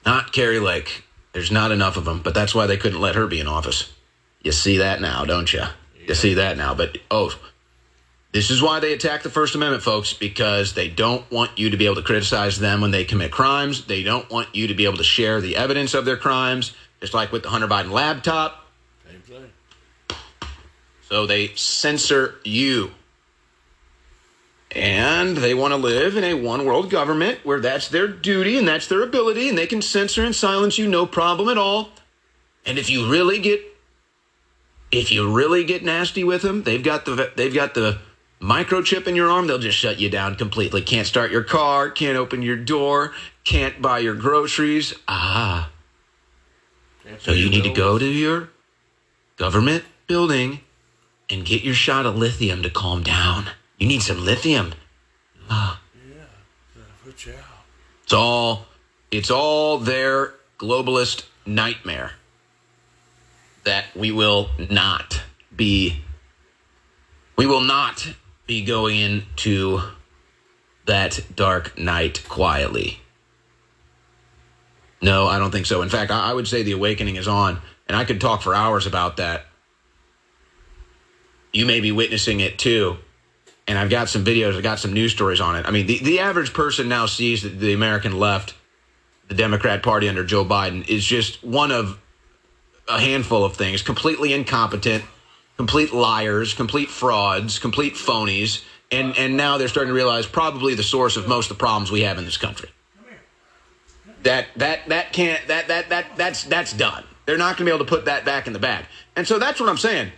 [0.03, 1.03] Not Kari Lake.
[1.33, 3.93] There's not enough of them, but that's why they couldn't let her be in office.
[4.41, 5.65] You see that now, don't you?
[6.07, 6.73] You see that now.
[6.73, 7.31] But, oh,
[8.31, 11.77] this is why they attack the First Amendment, folks, because they don't want you to
[11.77, 13.85] be able to criticize them when they commit crimes.
[13.85, 16.73] They don't want you to be able to share the evidence of their crimes,
[17.05, 18.65] just like with the Hunter Biden laptop.
[19.07, 20.17] Same thing.
[21.07, 22.93] So they censor you.
[24.71, 28.67] And they want to live in a one world government where that's their duty and
[28.67, 31.91] that's their ability, and they can censor and silence you no problem at all.
[32.65, 33.61] And if you really get
[34.91, 37.99] if you really get nasty with them, they've got the they've got the
[38.41, 40.81] microchip in your arm, they'll just shut you down completely.
[40.81, 43.13] Can't start your car, can't open your door,
[43.43, 44.95] can't buy your groceries.
[45.07, 45.69] Ah.
[47.19, 48.49] So you need to go to your
[49.37, 50.61] government building
[51.29, 53.45] and get your shot of lithium to calm down.
[53.77, 54.73] You need some lithium.
[55.49, 55.77] You out.
[58.03, 58.65] It's all
[59.11, 62.11] it's all their globalist nightmare
[63.63, 65.21] that we will not
[65.55, 66.01] be
[67.35, 68.13] we will not
[68.47, 69.81] be going into
[70.85, 72.99] that dark night quietly.
[75.01, 75.81] No, I don't think so.
[75.81, 78.55] In fact, I I would say the awakening is on, and I could talk for
[78.55, 79.45] hours about that.
[81.53, 82.97] You may be witnessing it too.
[83.67, 85.65] And I've got some videos, I've got some news stories on it.
[85.65, 88.53] I mean, the, the average person now sees that the American left,
[89.27, 91.99] the Democrat Party under Joe Biden, is just one of
[92.87, 95.03] a handful of things completely incompetent,
[95.57, 98.63] complete liars, complete frauds, complete phonies.
[98.91, 101.91] And, and now they're starting to realize probably the source of most of the problems
[101.91, 102.69] we have in this country.
[104.25, 107.03] That that that can't that that that that's that's done.
[107.27, 108.85] They're not going to be able to put that back in the bag.
[109.15, 110.11] And so that's what I'm saying.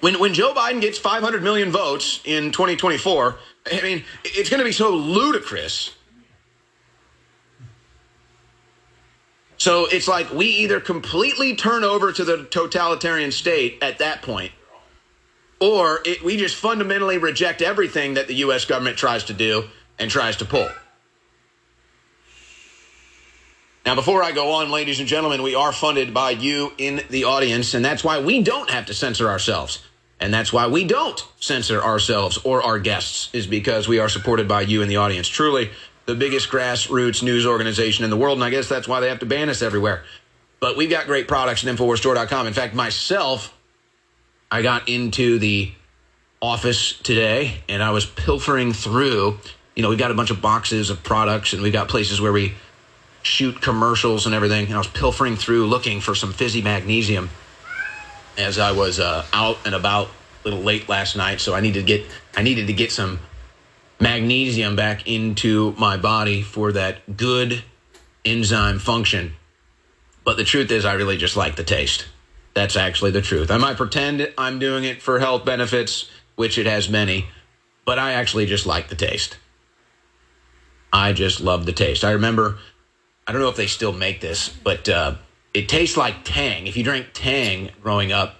[0.00, 3.36] When when Joe Biden gets 500 million votes in 2024,
[3.72, 5.92] I mean, it's going to be so ludicrous.
[9.56, 14.52] So it's like we either completely turn over to the totalitarian state at that point,
[15.58, 18.64] or it, we just fundamentally reject everything that the U.S.
[18.66, 19.64] government tries to do
[19.98, 20.70] and tries to pull.
[23.88, 27.24] Now, before I go on, ladies and gentlemen, we are funded by you in the
[27.24, 29.82] audience, and that's why we don't have to censor ourselves.
[30.20, 34.46] And that's why we don't censor ourselves or our guests, is because we are supported
[34.46, 35.26] by you in the audience.
[35.26, 35.70] Truly,
[36.04, 39.20] the biggest grassroots news organization in the world, and I guess that's why they have
[39.20, 40.04] to ban us everywhere.
[40.60, 42.46] But we've got great products at InfoWarsStore.com.
[42.46, 43.56] In fact, myself,
[44.50, 45.72] I got into the
[46.42, 49.38] office today and I was pilfering through.
[49.74, 52.32] You know, we've got a bunch of boxes of products and we've got places where
[52.32, 52.52] we
[53.22, 54.66] shoot commercials and everything.
[54.66, 57.30] And I was pilfering through looking for some fizzy magnesium
[58.36, 61.40] as I was uh, out and about a little late last night.
[61.40, 63.20] So I needed to get I needed to get some
[64.00, 67.62] magnesium back into my body for that good
[68.24, 69.32] enzyme function.
[70.24, 72.06] But the truth is, I really just like the taste.
[72.54, 73.50] That's actually the truth.
[73.50, 77.26] I might pretend I'm doing it for health benefits, which it has many,
[77.84, 79.36] but I actually just like the taste.
[80.92, 82.04] I just love the taste.
[82.04, 82.58] I remember,
[83.28, 85.16] I don't know if they still make this, but uh,
[85.52, 86.66] it tastes like Tang.
[86.66, 88.36] If you drank Tang growing up,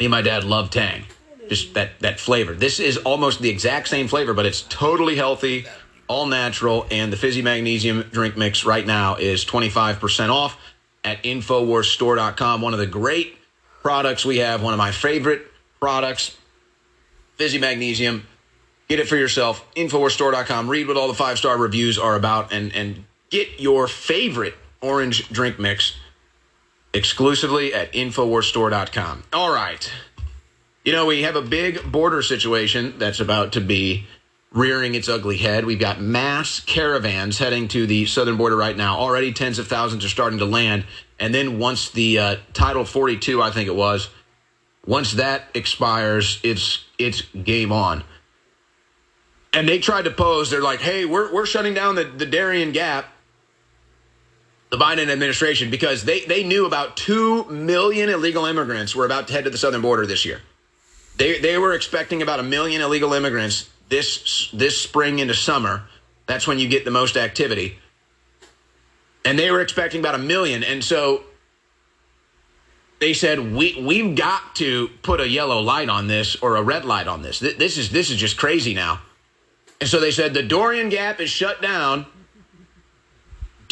[0.00, 1.04] me and my dad loved Tang.
[1.48, 2.54] Just that that flavor.
[2.54, 5.66] This is almost the exact same flavor, but it's totally healthy,
[6.08, 10.58] all natural, and the fizzy magnesium drink mix right now is 25% off
[11.04, 12.62] at InfoWarsStore.com.
[12.62, 13.36] One of the great
[13.82, 15.42] products we have, one of my favorite
[15.78, 16.36] products,
[17.36, 18.26] fizzy magnesium.
[18.88, 19.64] Get it for yourself.
[19.76, 20.68] InfoWarsStore.com.
[20.68, 25.28] Read what all the five star reviews are about and, and get your favorite orange
[25.28, 25.96] drink mix
[26.92, 29.24] exclusively at InfoWarsStore.com.
[29.32, 29.90] All right.
[30.84, 34.06] You know, we have a big border situation that's about to be
[34.52, 35.64] rearing its ugly head.
[35.64, 38.98] We've got mass caravans heading to the southern border right now.
[38.98, 40.84] Already tens of thousands are starting to land.
[41.18, 44.10] And then once the uh, Title 42, I think it was,
[44.86, 48.04] once that expires, it's it's game on.
[49.52, 52.72] And they tried to pose, they're like, hey, we're, we're shutting down the, the Darien
[52.72, 53.06] Gap,
[54.76, 59.32] the Biden administration, because they, they knew about 2 million illegal immigrants were about to
[59.32, 60.40] head to the southern border this year.
[61.16, 65.84] They they were expecting about a million illegal immigrants this this spring into summer.
[66.26, 67.78] That's when you get the most activity.
[69.24, 71.22] And they were expecting about a million, and so
[72.98, 76.84] they said we we've got to put a yellow light on this or a red
[76.84, 77.38] light on this.
[77.38, 79.02] This is this is just crazy now.
[79.80, 82.06] And so they said the Darien Gap is shut down.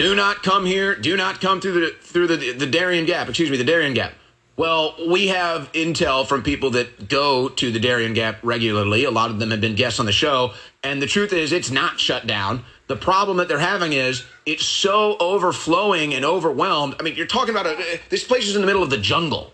[0.02, 0.96] Do not come here.
[0.96, 3.28] Do not come through the through the the Darien Gap.
[3.28, 4.12] Excuse me, the Darien Gap.
[4.56, 9.04] Well, we have intel from people that go to the Darien Gap regularly.
[9.04, 10.54] A lot of them have been guests on the show.
[10.82, 12.64] And the truth is, it's not shut down.
[12.88, 16.96] The problem that they're having is it's so overflowing and overwhelmed.
[16.98, 18.98] I mean, you're talking about a, uh, this place is in the middle of the
[18.98, 19.52] jungle.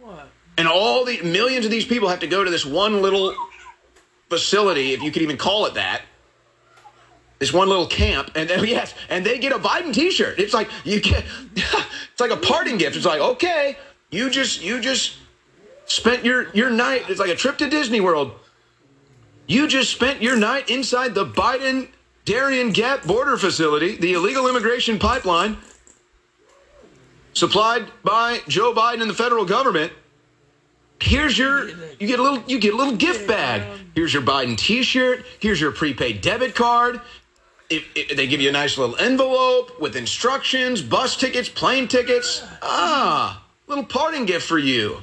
[0.00, 0.26] What?
[0.56, 3.34] And all the millions of these people have to go to this one little
[4.30, 6.00] facility, if you could even call it that.
[7.38, 10.38] This one little camp, and then yes, and they get a Biden T-shirt.
[10.38, 12.96] It's like you get, it's like a parting gift.
[12.96, 13.76] It's like okay,
[14.10, 15.16] you just you just
[15.86, 17.08] spent your your night.
[17.08, 18.32] It's like a trip to Disney World.
[19.46, 21.88] You just spent your night inside the Biden
[22.24, 25.56] Darien Gap border facility, the illegal immigration pipeline
[27.36, 29.92] supplied by Joe Biden and the federal government.
[31.00, 33.62] Here's your you get a little you get a little gift bag.
[33.94, 35.24] Here's your Biden T-shirt.
[35.40, 37.00] Here's your prepaid debit card.
[37.68, 42.44] If, if they give you a nice little envelope with instructions, bus tickets, plane tickets.
[42.62, 45.02] Ah, little parting gift for you.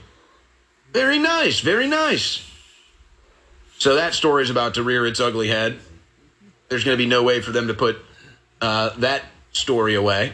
[0.93, 2.49] Very nice, very nice.
[3.80, 5.80] So that story is about to rear its ugly head.
[6.69, 7.97] There's going to be no way for them to put
[8.62, 10.34] uh, that story away.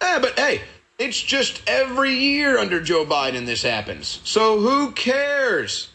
[0.00, 0.62] Eh, but hey,
[0.98, 4.20] it's just every year under Joe Biden this happens.
[4.24, 5.90] So who cares?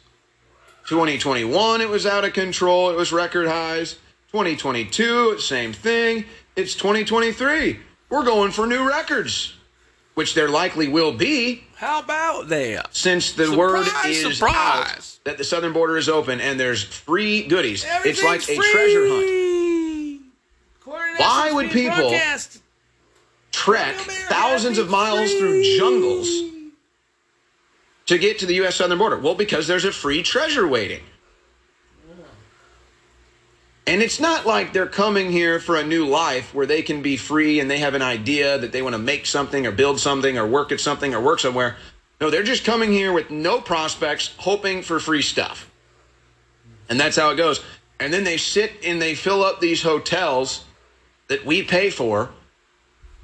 [0.87, 2.91] 2021, it was out of control.
[2.91, 3.97] It was record highs.
[4.35, 6.25] 2022, same thing.
[6.57, 7.79] It's 2023.
[8.09, 9.53] We're going for new records,
[10.15, 11.63] which there likely will be.
[11.75, 12.93] How about that?
[12.93, 14.51] Since the surprise, word is surprise.
[14.51, 17.85] out that the southern border is open and there's free goodies.
[18.03, 20.21] It's like a treasure hunt.
[21.17, 22.61] Why would people broadcast.
[23.53, 26.27] trek thousands of miles through jungles
[28.07, 28.75] to get to the U.S.
[28.75, 29.17] southern border?
[29.17, 31.03] Well, because there's a free treasure waiting.
[33.87, 37.17] And it's not like they're coming here for a new life where they can be
[37.17, 40.37] free and they have an idea that they want to make something or build something
[40.37, 41.75] or work at something or work somewhere.
[42.19, 45.69] No, they're just coming here with no prospects, hoping for free stuff.
[46.89, 47.63] And that's how it goes.
[47.99, 50.65] And then they sit and they fill up these hotels
[51.27, 52.29] that we pay for,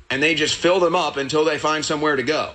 [0.10, 2.54] and they just fill them up until they find somewhere to go.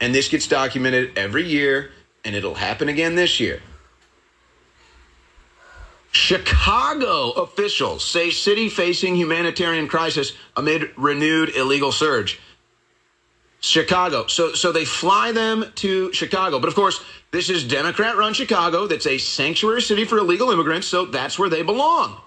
[0.00, 1.90] And this gets documented every year,
[2.24, 3.62] and it'll happen again this year.
[6.14, 12.40] Chicago officials say city facing humanitarian crisis amid renewed illegal surge.
[13.60, 14.26] Chicago.
[14.28, 16.60] So so they fly them to Chicago.
[16.60, 20.86] But of course, this is Democrat run Chicago that's a sanctuary city for illegal immigrants,
[20.86, 22.20] so that's where they belong.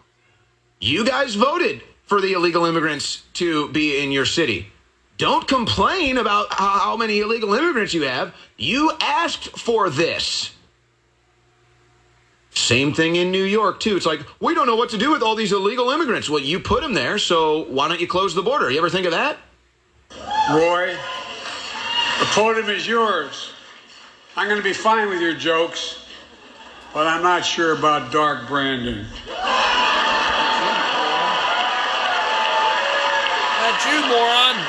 [0.81, 4.67] You guys voted for the illegal immigrants to be in your city.
[5.17, 8.35] Don't complain about how many illegal immigrants you have.
[8.57, 10.56] You asked for this.
[12.57, 13.95] Same thing in New York, too.
[13.95, 16.27] It's like, we don't know what to do with all these illegal immigrants.
[16.27, 18.69] Well, you put them there, so why don't you close the border?
[18.71, 19.37] You ever think of that?
[20.51, 20.97] Roy,
[22.19, 23.51] the podium is yours.
[24.35, 26.07] I'm going to be fine with your jokes,
[26.93, 29.05] but I'm not sure about Dark Brandon.
[33.61, 34.65] That's you, moron.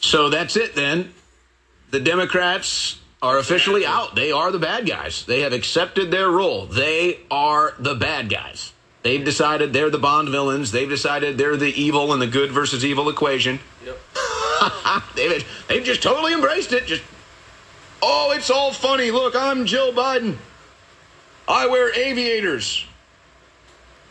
[0.00, 1.14] So that's it then.
[1.90, 4.14] The Democrats are officially out.
[4.14, 5.24] They are the bad guys.
[5.24, 6.66] They have accepted their role.
[6.66, 8.72] They are the bad guys.
[9.02, 10.72] They've decided they're the Bond villains.
[10.72, 13.58] They've decided they're the evil and the good versus evil equation.
[13.84, 13.98] Yep.
[15.16, 16.86] they've, they've just totally embraced it.
[16.86, 17.02] Just,
[18.02, 19.10] oh, it's all funny.
[19.10, 20.36] Look, I'm Jill Biden.
[21.48, 22.84] I wear aviators.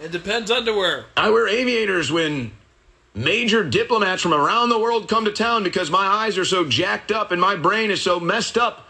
[0.02, 1.06] It depends underwear.
[1.16, 2.52] I wear aviators when
[3.14, 7.12] major diplomats from around the world come to town because my eyes are so jacked
[7.12, 8.89] up and my brain is so messed up.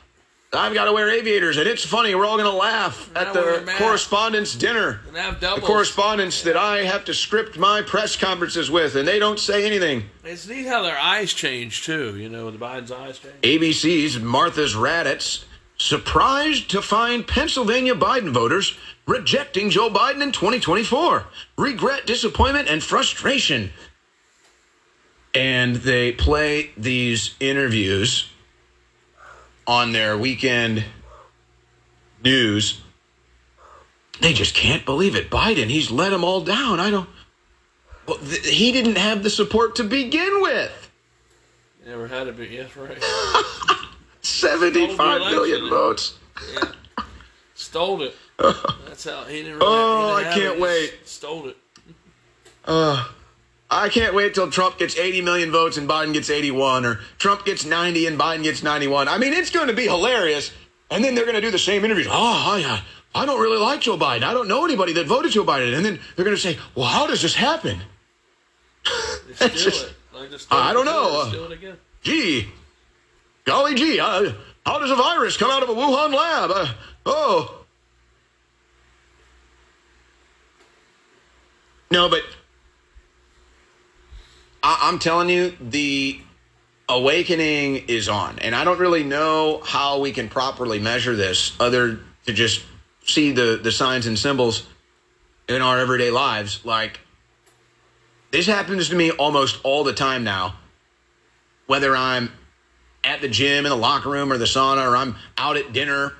[0.51, 2.15] I've got to wear aviators, and it's funny.
[2.15, 5.01] We're all going to laugh at the correspondence dinner.
[5.13, 5.67] The doubles.
[5.67, 10.05] correspondents that I have to script my press conferences with, and they don't say anything.
[10.23, 12.17] It's neat how their eyes change too.
[12.17, 13.35] You know, the Biden's eyes change.
[13.43, 15.45] ABC's Martha's Raddatz
[15.77, 18.75] surprised to find Pennsylvania Biden voters
[19.05, 21.27] rejecting Joe Biden in 2024.
[21.59, 23.71] Regret, disappointment, and frustration.
[25.35, 28.31] And they play these interviews
[29.69, 30.83] on their weekend
[32.23, 32.81] news.
[34.19, 35.29] They just can't believe it.
[35.29, 36.79] Biden, he's let them all down.
[36.79, 37.07] I don't.
[38.07, 40.89] Well, th- he didn't have the support to begin with.
[41.85, 42.97] Never had it, but yes, right.
[44.21, 46.17] 75 million votes.
[46.51, 46.71] Yeah.
[47.53, 48.15] Stole it.
[48.39, 49.59] That's how he didn't.
[49.59, 50.93] Really, Oh, he didn't I can't it, wait.
[51.05, 51.57] Stole it.
[52.65, 53.07] Uh,
[53.71, 57.45] I can't wait till Trump gets 80 million votes and Biden gets 81, or Trump
[57.45, 59.07] gets 90 and Biden gets 91.
[59.07, 60.51] I mean, it's going to be hilarious.
[60.89, 62.07] And then they're going to do the same interviews.
[62.09, 62.81] Oh, I,
[63.13, 64.23] I don't really like Joe Biden.
[64.23, 65.75] I don't know anybody that voted Joe Biden.
[65.75, 67.79] And then they're going to say, well, how does this happen?
[69.35, 69.93] Steal just-
[70.27, 71.23] just I don't know.
[71.25, 71.77] they Steal it again.
[72.01, 72.47] Gee,
[73.45, 74.33] golly gee, uh,
[74.65, 76.51] how does a virus come out of a Wuhan lab?
[76.53, 76.73] Uh,
[77.05, 77.65] oh.
[81.91, 82.21] No, but
[84.63, 86.19] I- I'm telling you, the
[86.87, 88.39] awakening is on.
[88.39, 92.61] And I don't really know how we can properly measure this other to just
[93.05, 94.65] see the, the signs and symbols
[95.47, 96.61] in our everyday lives.
[96.63, 96.99] Like,
[98.31, 100.55] this happens to me almost all the time now
[101.69, 102.31] whether I'm
[103.03, 106.13] at the gym, in the locker room, or the sauna, or I'm out at dinner,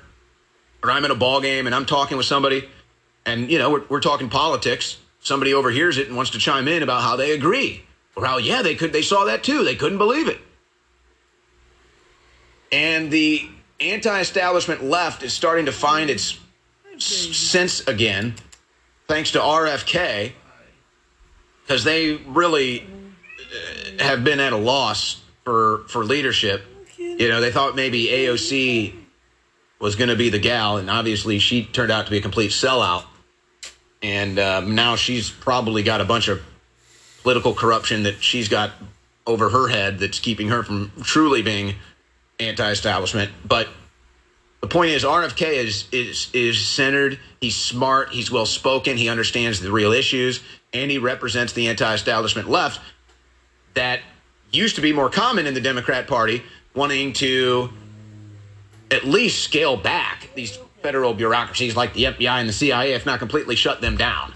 [0.80, 2.68] or I'm at a ball game and I'm talking with somebody,
[3.26, 4.96] and you know we're, we're talking politics.
[5.22, 7.82] Somebody overhears it and wants to chime in about how they agree,
[8.18, 9.64] how yeah they could they saw that too.
[9.64, 10.38] They couldn't believe it.
[12.72, 13.48] And the
[13.80, 16.38] anti-establishment left is starting to find its
[16.98, 18.34] sense again,
[19.08, 20.32] thanks to RFK,
[21.62, 26.64] because they really uh, have been at a loss for for leadership.
[26.96, 28.94] You know, they thought maybe AOC
[29.80, 32.50] was going to be the gal, and obviously she turned out to be a complete
[32.50, 33.04] sellout.
[34.02, 36.42] And um, now she's probably got a bunch of
[37.22, 38.72] political corruption that she's got
[39.26, 41.74] over her head that's keeping her from truly being
[42.38, 43.30] anti-establishment.
[43.44, 43.68] But
[44.60, 47.18] the point is, RFK is is is centered.
[47.40, 48.10] He's smart.
[48.10, 48.96] He's well spoken.
[48.96, 50.40] He understands the real issues,
[50.72, 52.80] and he represents the anti-establishment left
[53.74, 54.00] that
[54.50, 56.42] used to be more common in the Democrat Party,
[56.74, 57.70] wanting to
[58.90, 63.18] at least scale back these federal bureaucracies like the FBI and the CIA, if not
[63.18, 64.32] completely shut them down.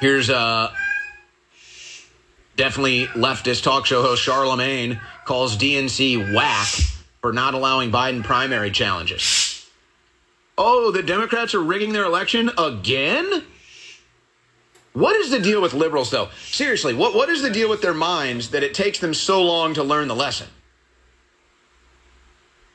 [0.00, 0.72] Here's uh
[2.56, 6.68] definitely leftist talk show host Charlamagne calls DNC whack
[7.20, 9.68] for not allowing Biden primary challenges.
[10.58, 13.44] Oh, the Democrats are rigging their election again?
[14.92, 16.30] What is the deal with liberals, though?
[16.46, 19.74] Seriously, what, what is the deal with their minds that it takes them so long
[19.74, 20.46] to learn the lesson?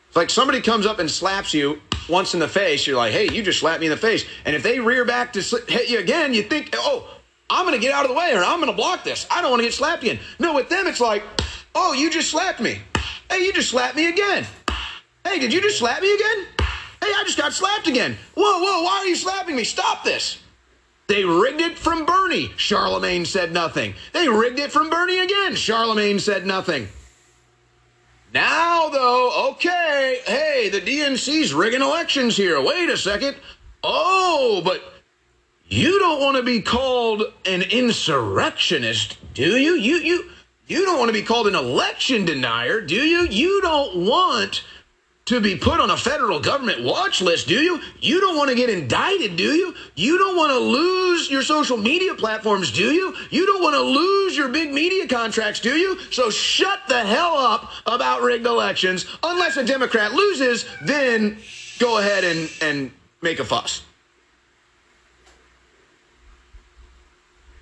[0.07, 2.85] It's like somebody comes up and slaps you once in the face.
[2.87, 4.25] You're like, hey, you just slapped me in the face.
[4.45, 7.09] And if they rear back to sli- hit you again, you think, oh,
[7.49, 9.27] I'm going to get out of the way or I'm going to block this.
[9.29, 10.19] I don't want to get slapped again.
[10.39, 11.23] No, with them, it's like,
[11.75, 12.79] oh, you just slapped me.
[13.29, 14.45] Hey, you just slapped me again.
[15.25, 16.45] Hey, did you just slap me again?
[16.59, 18.17] Hey, I just got slapped again.
[18.35, 19.63] Whoa, whoa, why are you slapping me?
[19.63, 20.41] Stop this.
[21.07, 22.47] They rigged it from Bernie.
[22.49, 23.95] Charlamagne said nothing.
[24.13, 25.53] They rigged it from Bernie again.
[25.53, 26.87] Charlamagne said nothing.
[28.33, 32.61] Now, though, okay, hey, the DNC's rigging elections here.
[32.61, 33.35] Wait a second.
[33.83, 34.81] Oh, but
[35.67, 39.73] you don't want to be called an insurrectionist, do you?
[39.73, 40.29] You you
[40.67, 43.27] you don't want to be called an election denier, do you?
[43.27, 44.63] You don't want
[45.31, 47.81] to be put on a federal government watch list, do you?
[48.01, 49.73] You don't want to get indicted, do you?
[49.95, 53.15] You don't want to lose your social media platforms, do you?
[53.29, 55.97] You don't want to lose your big media contracts, do you?
[56.11, 59.05] So shut the hell up about rigged elections.
[59.23, 61.37] Unless a Democrat loses, then
[61.79, 63.83] go ahead and, and make a fuss.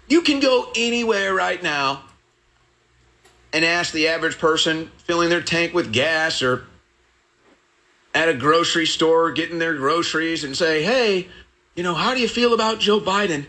[0.07, 2.01] You can go anywhere right now
[3.53, 6.65] and ask the average person filling their tank with gas or
[8.14, 11.28] at a grocery store getting their groceries and say, hey,
[11.76, 13.45] you know, how do you feel about Joe Biden?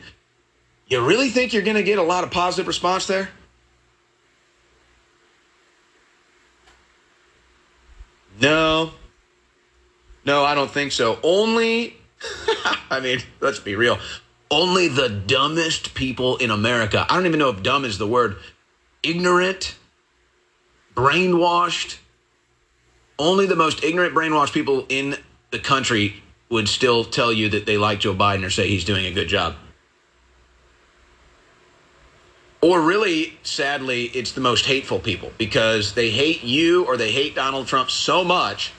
[0.86, 3.30] You really think you're going to get a lot of positive response there?
[8.40, 8.92] No.
[10.24, 11.18] No, I don't think so.
[11.22, 11.96] Only,
[12.90, 13.98] I mean, let's be real.
[14.50, 18.36] Only the dumbest people in America, I don't even know if dumb is the word,
[19.02, 19.76] ignorant,
[20.94, 21.98] brainwashed,
[23.20, 25.16] only the most ignorant, brainwashed people in
[25.50, 26.14] the country
[26.48, 29.28] would still tell you that they like Joe Biden or say he's doing a good
[29.28, 29.54] job.
[32.62, 37.34] Or really, sadly, it's the most hateful people because they hate you or they hate
[37.34, 38.72] Donald Trump so much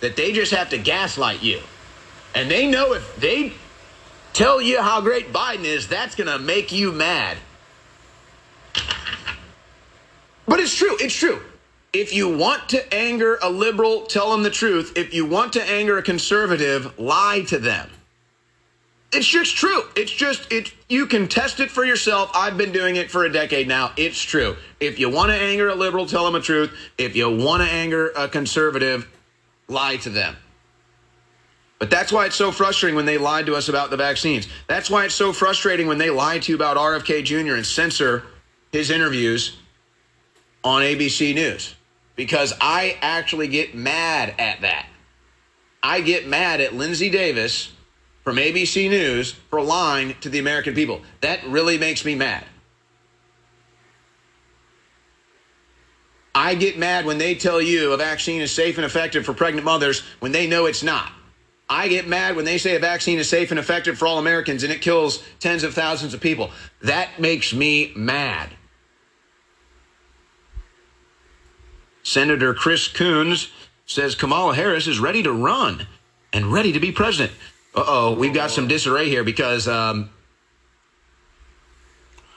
[0.00, 1.60] that they just have to gaslight you.
[2.34, 3.52] And they know if they
[4.32, 7.38] tell you how great Biden is, that's going to make you mad.
[10.46, 10.96] But it's true.
[11.00, 11.40] It's true.
[11.94, 14.94] If you want to anger a liberal, tell them the truth.
[14.96, 17.88] If you want to anger a conservative, lie to them.
[19.12, 19.82] It's just true.
[19.94, 20.72] It's just it.
[20.88, 22.32] You can test it for yourself.
[22.34, 23.92] I've been doing it for a decade now.
[23.96, 24.56] It's true.
[24.80, 26.76] If you want to anger a liberal, tell them the truth.
[26.98, 29.08] If you want to anger a conservative,
[29.68, 30.36] lie to them.
[31.78, 34.48] But that's why it's so frustrating when they lied to us about the vaccines.
[34.66, 37.54] That's why it's so frustrating when they lie to you about RFK Jr.
[37.54, 38.24] and censor
[38.72, 39.58] his interviews
[40.64, 41.76] on ABC News.
[42.16, 44.86] Because I actually get mad at that.
[45.82, 47.72] I get mad at Linsey Davis
[48.22, 51.02] from ABC News for lying to the American people.
[51.20, 52.44] That really makes me mad.
[56.34, 59.64] I get mad when they tell you a vaccine is safe and effective for pregnant
[59.64, 61.12] mothers when they know it's not.
[61.68, 64.64] I get mad when they say a vaccine is safe and effective for all Americans
[64.64, 66.50] and it kills tens of thousands of people.
[66.82, 68.50] That makes me mad.
[72.04, 73.50] Senator Chris Coons
[73.86, 75.86] says Kamala Harris is ready to run
[76.32, 77.36] and ready to be president.
[77.74, 80.10] Uh oh, we've got some disarray here because um,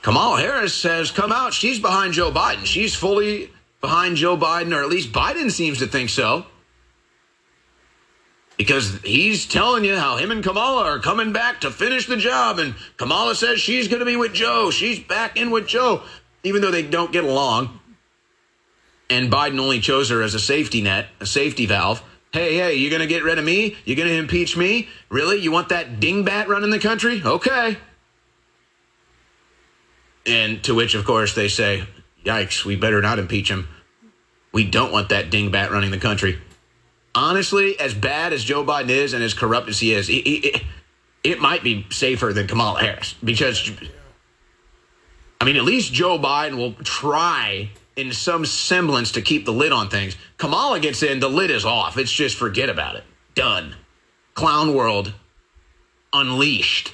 [0.02, 1.54] Kamala Harris has come out.
[1.54, 2.66] She's behind Joe Biden.
[2.66, 3.52] She's fully
[3.82, 6.46] behind Joe Biden, or at least Biden seems to think so.
[8.56, 12.58] Because he's telling you how him and Kamala are coming back to finish the job.
[12.58, 14.72] And Kamala says she's going to be with Joe.
[14.72, 16.02] She's back in with Joe,
[16.44, 17.80] even though they don't get along.
[19.10, 22.04] And Biden only chose her as a safety net, a safety valve.
[22.34, 23.78] Hey, hey, you're going to get rid of me?
[23.86, 24.90] You're going to impeach me?
[25.10, 25.40] Really?
[25.40, 27.22] You want that dingbat running the country?
[27.24, 27.78] Okay.
[30.26, 31.86] And to which, of course, they say,
[32.26, 33.70] yikes, we better not impeach him.
[34.52, 36.42] We don't want that dingbat running the country.
[37.16, 41.64] Honestly, as bad as Joe Biden is and as corrupt as he is, it might
[41.64, 43.72] be safer than Kamala Harris because,
[45.40, 49.72] I mean, at least Joe Biden will try in some semblance to keep the lid
[49.72, 50.16] on things.
[50.38, 51.98] Kamala gets in, the lid is off.
[51.98, 53.04] It's just forget about it.
[53.36, 53.76] Done.
[54.36, 55.14] Clown world
[56.14, 56.94] unleashed.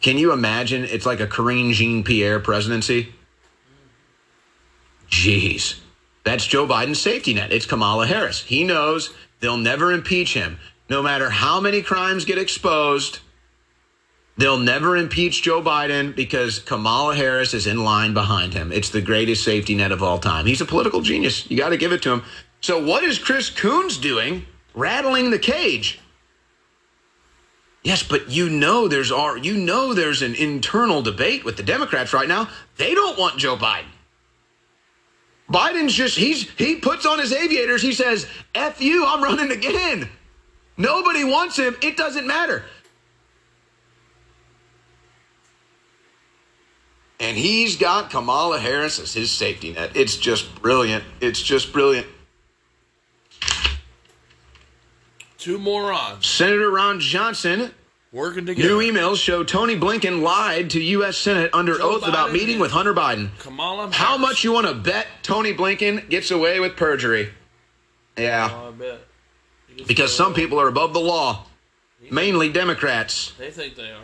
[0.00, 0.84] Can you imagine?
[0.84, 3.12] It's like a Karine Jean Pierre presidency.
[5.10, 5.80] Jeez.
[6.22, 7.52] That's Joe Biden's safety net.
[7.52, 8.42] It's Kamala Harris.
[8.44, 10.58] He knows they'll never impeach him.
[10.88, 13.18] No matter how many crimes get exposed,
[14.38, 18.72] they'll never impeach Joe Biden because Kamala Harris is in line behind him.
[18.72, 20.46] It's the greatest safety net of all time.
[20.46, 21.50] He's a political genius.
[21.50, 22.22] You got to give it to him.
[22.60, 24.46] So, what is Chris Coons doing?
[24.74, 26.00] Rattling the cage.
[27.82, 32.28] Yes, but you know there's you know there's an internal debate with the Democrats right
[32.28, 32.48] now.
[32.76, 33.86] They don't want Joe Biden.
[35.50, 37.80] Biden's just he's he puts on his aviators.
[37.80, 40.08] He says, "F you, I'm running again."
[40.76, 41.76] Nobody wants him.
[41.82, 42.64] It doesn't matter.
[47.20, 49.90] And he's got Kamala Harris as his safety net.
[49.96, 51.02] It's just brilliant.
[51.20, 52.06] It's just brilliant.
[55.38, 56.26] Two morons.
[56.26, 57.72] Senator Ron Johnson
[58.12, 58.68] working together.
[58.68, 61.16] New emails show Tony Blinken lied to U.S.
[61.16, 63.30] Senate under Joe oath about meeting with Hunter Biden.
[63.38, 67.30] Kamala How much you want to bet Tony Blinken gets away with perjury?
[68.16, 68.98] Yeah, Oh, I bet.
[69.86, 71.46] because some people are above the law,
[72.10, 73.32] mainly Democrats.
[73.38, 74.02] They think they are.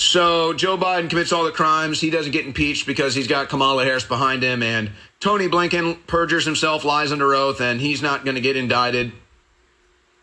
[0.00, 2.00] So Joe Biden commits all the crimes.
[2.00, 6.46] He doesn't get impeached because he's got Kamala Harris behind him, and Tony Blinken perjures
[6.46, 9.12] himself, lies under oath, and he's not going to get indicted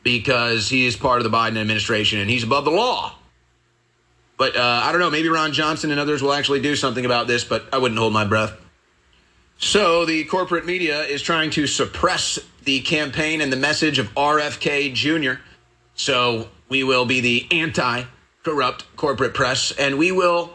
[0.02, 3.14] because he is part of the Biden administration and he's above the law.
[4.36, 5.12] But uh, I don't know.
[5.12, 8.14] Maybe Ron Johnson and others will actually do something about this, but I wouldn't hold
[8.14, 8.54] my breath.
[9.60, 14.96] So the corporate media is trying to suppress the campaign and the message of RFK
[14.96, 15.40] Jr.
[15.94, 18.06] So we will be the anti
[18.48, 20.54] corrupt corporate press and we will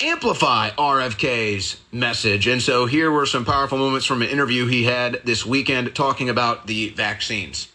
[0.00, 2.48] amplify RFK's message.
[2.48, 6.28] And so here were some powerful moments from an interview he had this weekend talking
[6.28, 7.68] about the vaccines.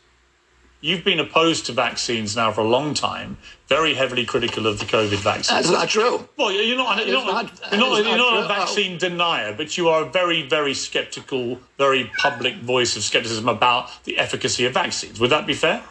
[0.81, 3.37] You've been opposed to vaccines now for a long time,
[3.69, 5.55] very heavily critical of the COVID vaccine.
[5.55, 6.27] That's not true.
[6.37, 8.47] Well, you're not, you're not, not- you're not, you're not not a oh.
[8.49, 14.03] vaccine denier, but you are a very, very skeptical, very public voice of skepticism about
[14.03, 15.17] the efficacy of vaccines.
[15.21, 15.81] Would that be fair?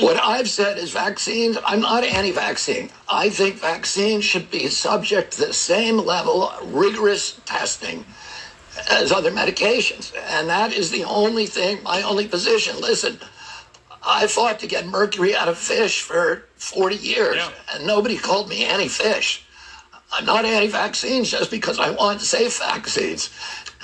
[0.00, 2.90] What I've said is vaccines, I'm not anti vaccine.
[3.08, 8.04] I think vaccines should be subject to the same level of rigorous testing
[8.90, 10.12] as other medications.
[10.30, 12.80] And that is the only thing, my only position.
[12.80, 13.18] Listen,
[14.04, 17.50] I fought to get mercury out of fish for 40 years, Yeah.
[17.72, 19.44] and nobody called me anti fish.
[20.12, 23.30] I'm not anti vaccines just because I want safe vaccines.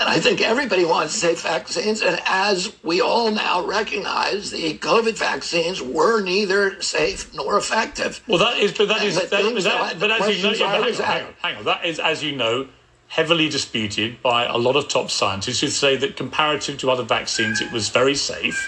[0.01, 2.01] And I think everybody wants safe vaccines.
[2.01, 8.23] And as we all now recognize, the COVID vaccines were neither safe nor effective.
[8.27, 10.79] Well, that is, but that is, that, is that, that, but as you know, yeah,
[10.81, 12.67] but hang, on, hang, on, hang on, that is, as you know,
[13.09, 17.61] heavily disputed by a lot of top scientists who say that comparative to other vaccines,
[17.61, 18.67] it was very safe.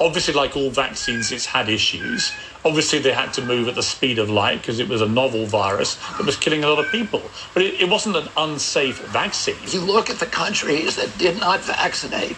[0.00, 2.32] Obviously, like all vaccines, it's had issues.
[2.64, 5.44] Obviously, they had to move at the speed of light because it was a novel
[5.44, 7.22] virus that was killing a lot of people.
[7.52, 9.56] But it, it wasn't an unsafe vaccine.
[9.62, 12.36] If you look at the countries that did not vaccinate,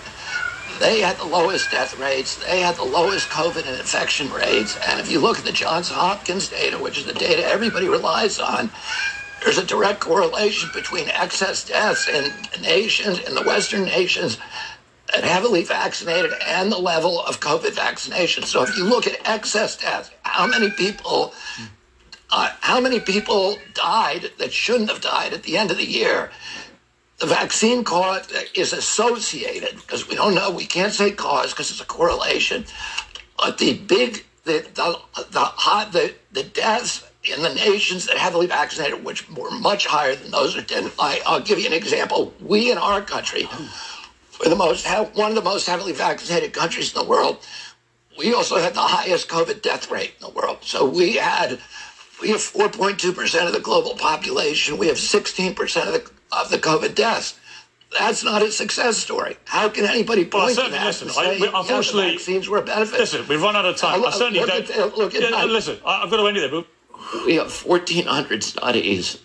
[0.80, 4.76] they had the lowest death rates, they had the lowest COVID infection rates.
[4.88, 8.40] And if you look at the Johns Hopkins data, which is the data everybody relies
[8.40, 8.70] on,
[9.44, 14.38] there's a direct correlation between excess deaths in nations, in the Western nations
[15.20, 18.44] heavily vaccinated and the level of COVID vaccination.
[18.44, 21.34] So if you look at excess deaths, how many people,
[22.30, 26.30] uh, how many people died that shouldn't have died at the end of the year?
[27.18, 31.80] The vaccine cause is associated because we don't know, we can't say cause because it's
[31.80, 32.64] a correlation.
[33.36, 34.98] But the big, the the
[35.30, 35.52] the,
[35.92, 40.54] the the deaths in the nations that heavily vaccinated, which were much higher than those
[40.54, 40.92] that didn't.
[40.98, 42.34] I, I'll give you an example.
[42.40, 43.48] We in our country,
[44.42, 47.38] we're the most one of the most heavily vaccinated countries in the world.
[48.18, 50.58] We also had the highest COVID death rate in the world.
[50.62, 51.58] So we had
[52.20, 54.78] we have 4.2 percent of the global population.
[54.78, 57.38] We have 16 percent of the of the COVID deaths.
[57.98, 59.36] That's not a success story.
[59.44, 61.08] How can anybody Well, I to that listen.
[61.08, 62.98] and I, say, we- yeah, unfortunately, vaccines were a benefit?
[62.98, 64.02] Listen, we've run out of time.
[64.02, 64.70] Uh, I certainly look don't.
[64.70, 66.62] at- look at- Yeah, listen, I- I've got to end it there.
[66.62, 69.18] But We have 1,400 studies,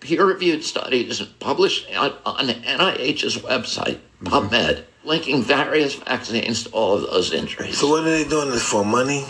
[0.00, 4.28] peer-reviewed studies published on, on NIH's website, mm-hmm.
[4.28, 7.78] PubMed, linking various vaccines to all of those injuries.
[7.78, 8.84] So what are they doing this for?
[8.84, 9.24] Money?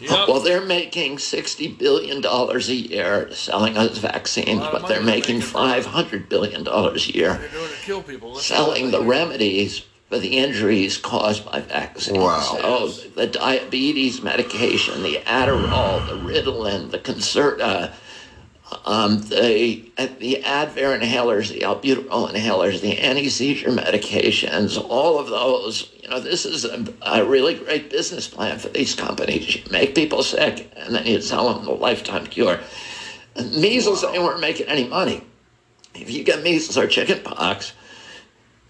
[0.00, 6.28] Well, they're making $60 billion a year selling us vaccines, but they're they're making $500
[6.28, 8.32] billion a year They're doing to kill people.
[8.32, 12.18] Let's selling the remedies for the injuries caused by vaccines.
[12.18, 12.40] Wow.
[12.40, 17.92] So the diabetes medication, the Adderall, the Ritalin, the Concerta,
[18.84, 25.92] um, the the Advair inhalers, the albuterol inhalers, the anti-seizure medications, all of those.
[26.02, 29.54] You know, this is a, a really great business plan for these companies.
[29.54, 32.60] You make people sick, and then you sell them the lifetime cure.
[33.36, 35.22] Measles, they weren't making any money.
[35.94, 37.72] If you get measles or chicken pox,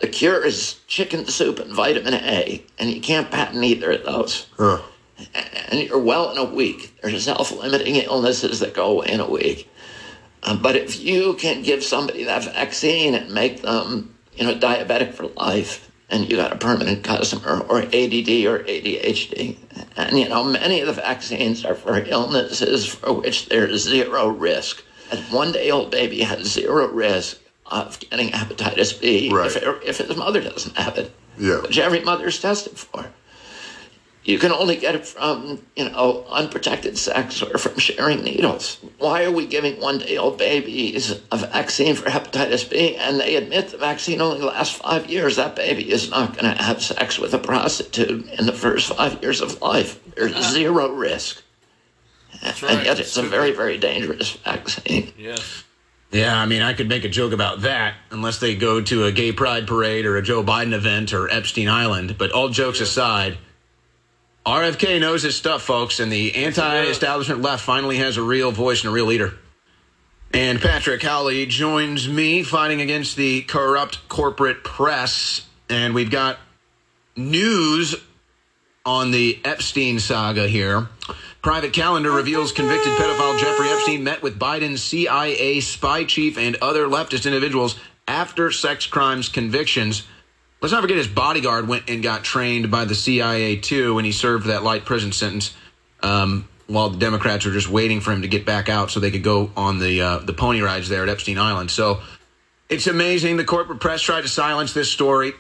[0.01, 4.47] the cure is chicken soup and vitamin A, and you can't patent either of those.
[4.57, 4.83] Huh.
[5.71, 6.97] And you're well in a week.
[7.03, 9.69] There's self-limiting illnesses that go away in a week.
[10.43, 15.15] Um, but if you can give somebody that vaccine and make them, you know, diabetic
[15.15, 19.57] for life, and you got a permanent customer, or ADD or ADHD,
[19.97, 24.85] and you know, many of the vaccines are for illnesses for which there's zero risk.
[25.11, 29.51] A one-day-old baby has zero risk of getting hepatitis B Right.
[29.51, 31.61] if, if his mother doesn't have it, Yeah.
[31.63, 33.07] which every mother's tested for.
[34.27, 38.79] You can only get it from, you know, unprotected sex or from sharing needles.
[38.99, 43.37] Why are we giving one day old babies a vaccine for hepatitis B and they
[43.37, 45.37] admit the vaccine only lasts five years?
[45.37, 49.23] That baby is not going to have sex with a prostitute in the first five
[49.23, 50.01] years of life.
[50.17, 51.45] There's zero risk.
[52.43, 55.13] That's And yet it's a very, very dangerous vaccine.
[55.17, 55.63] Yes.
[56.11, 59.13] Yeah, I mean, I could make a joke about that unless they go to a
[59.13, 62.17] gay pride parade or a Joe Biden event or Epstein Island.
[62.19, 63.39] But all jokes aside,
[64.47, 68.83] RFK knows his stuff, folks, and the anti establishment left finally has a real voice
[68.85, 69.35] and a real leader.
[70.33, 75.45] And Patrick Howley joins me fighting against the corrupt corporate press.
[75.69, 76.39] And we've got
[77.17, 77.97] news
[78.85, 80.89] on the Epstein saga here.
[81.43, 86.87] Private calendar reveals convicted pedophile Jeffrey Epstein met with Biden's CIA spy chief and other
[86.87, 87.77] leftist individuals
[88.07, 90.05] after sex crimes convictions.
[90.61, 94.13] Let's not forget his bodyguard went and got trained by the CIA too and he
[94.13, 95.55] served that light prison sentence.
[96.03, 99.11] Um, while the Democrats were just waiting for him to get back out so they
[99.11, 101.71] could go on the uh, the pony rides there at Epstein Island.
[101.71, 102.01] So
[102.69, 103.37] it's amazing.
[103.37, 105.33] The corporate press tried to silence this story.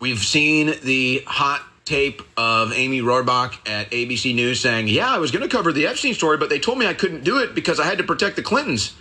[0.00, 5.32] We've seen the hot tape of Amy Robach at ABC News saying, "Yeah, I was
[5.32, 7.80] going to cover the Epstein story, but they told me I couldn't do it because
[7.80, 8.94] I had to protect the Clintons."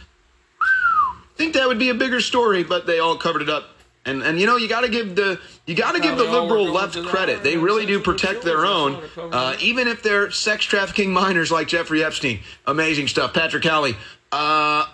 [1.38, 3.70] think that would be a bigger story, but they all covered it up.
[4.08, 6.30] And and you know you got to give the you got to give the they
[6.30, 7.44] all were liberal left credit.
[7.44, 9.34] They really do protect their own, all they're covering.
[9.34, 12.40] uh, even if they're sex trafficking minors like Jeffrey Epstein.
[12.66, 13.96] Amazing stuff, Patrick Howley.
[14.32, 14.86] Uh,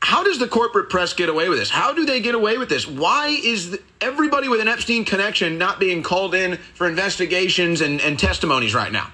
[0.00, 1.70] how does the corporate press get away with this?
[1.70, 2.86] How do they get away with this?
[2.86, 8.02] Why is th- everybody with an Epstein connection not being called in for investigations and,
[8.02, 9.10] and testimonies right now?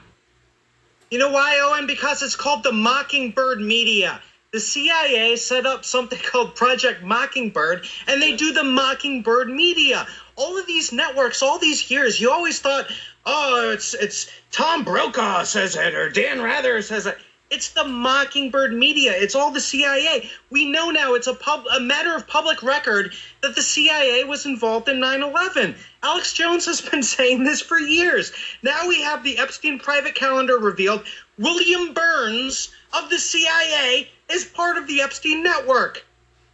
[1.11, 1.87] You know why, Owen?
[1.87, 4.21] Because it's called the Mockingbird Media.
[4.53, 10.09] The CIA set up something called Project Mockingbird, and they do the Mockingbird Media.
[10.35, 12.91] All of these networks, all these years, you always thought,
[13.25, 17.17] oh, it's it's Tom Brokaw says it or Dan Rather says it.
[17.49, 19.13] It's the Mockingbird media.
[19.13, 20.29] It's all the CIA.
[20.51, 24.47] We know now it's a pub a matter of public record that the CIA was
[24.47, 25.77] involved in 9/11.
[26.03, 28.33] Alex Jones has been saying this for years.
[28.63, 31.05] Now we have the Epstein private calendar revealed.
[31.39, 36.05] William Burns of the CIA is part of the Epstein network.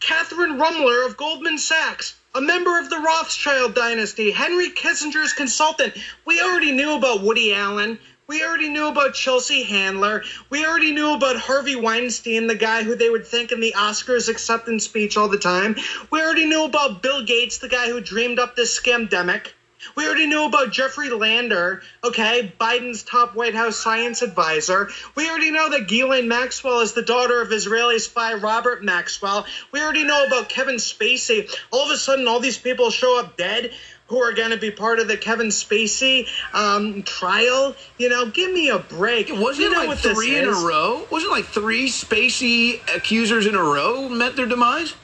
[0.01, 5.95] Kathryn Ruemmler of Goldman Sachs, a member of the Rothschild dynasty, Henry Kissinger's consultant.
[6.24, 7.99] We already knew about Woody Allen.
[8.27, 10.24] We already knew about Chelsea Handler.
[10.51, 14.29] We already knew about Harvey Weinstein, the guy who they would thank in the Oscars
[14.29, 15.77] acceptance speech all the time.
[16.11, 19.53] We already knew about Bill Gates, the guy who dreamed up this scamdemic.
[19.95, 24.91] We already knew about Jeffrey Lander, okay, Biden's top White House science advisor.
[25.14, 29.47] We already know that Ghislaine Maxwell is the daughter of Israeli spy Robert Maxwell.
[29.72, 31.51] We already know about Kevin Spacey.
[31.70, 33.72] All of a sudden, all these people show up dead
[34.09, 37.74] who are going to be part of the Kevin Spacey um, trial.
[37.99, 39.28] You know, give me a break.
[39.30, 41.07] Wasn't you it like three in a row?
[41.11, 44.95] Wasn't it like three Spacey accusers in a row met their demise?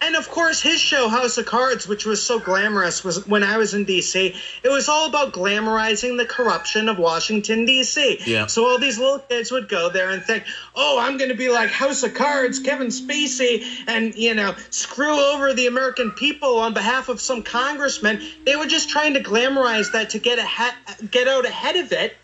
[0.00, 3.56] And of course, his show House of Cards, which was so glamorous, was when I
[3.56, 4.34] was in D.C.
[4.62, 8.20] It was all about glamorizing the corruption of Washington D.C.
[8.26, 8.46] Yeah.
[8.46, 10.44] So all these little kids would go there and think,
[10.74, 15.18] "Oh, I'm going to be like House of Cards, Kevin Spacey, and you know, screw
[15.18, 19.92] over the American people on behalf of some congressman." They were just trying to glamorize
[19.92, 20.74] that to get ahead,
[21.10, 22.16] get out ahead of it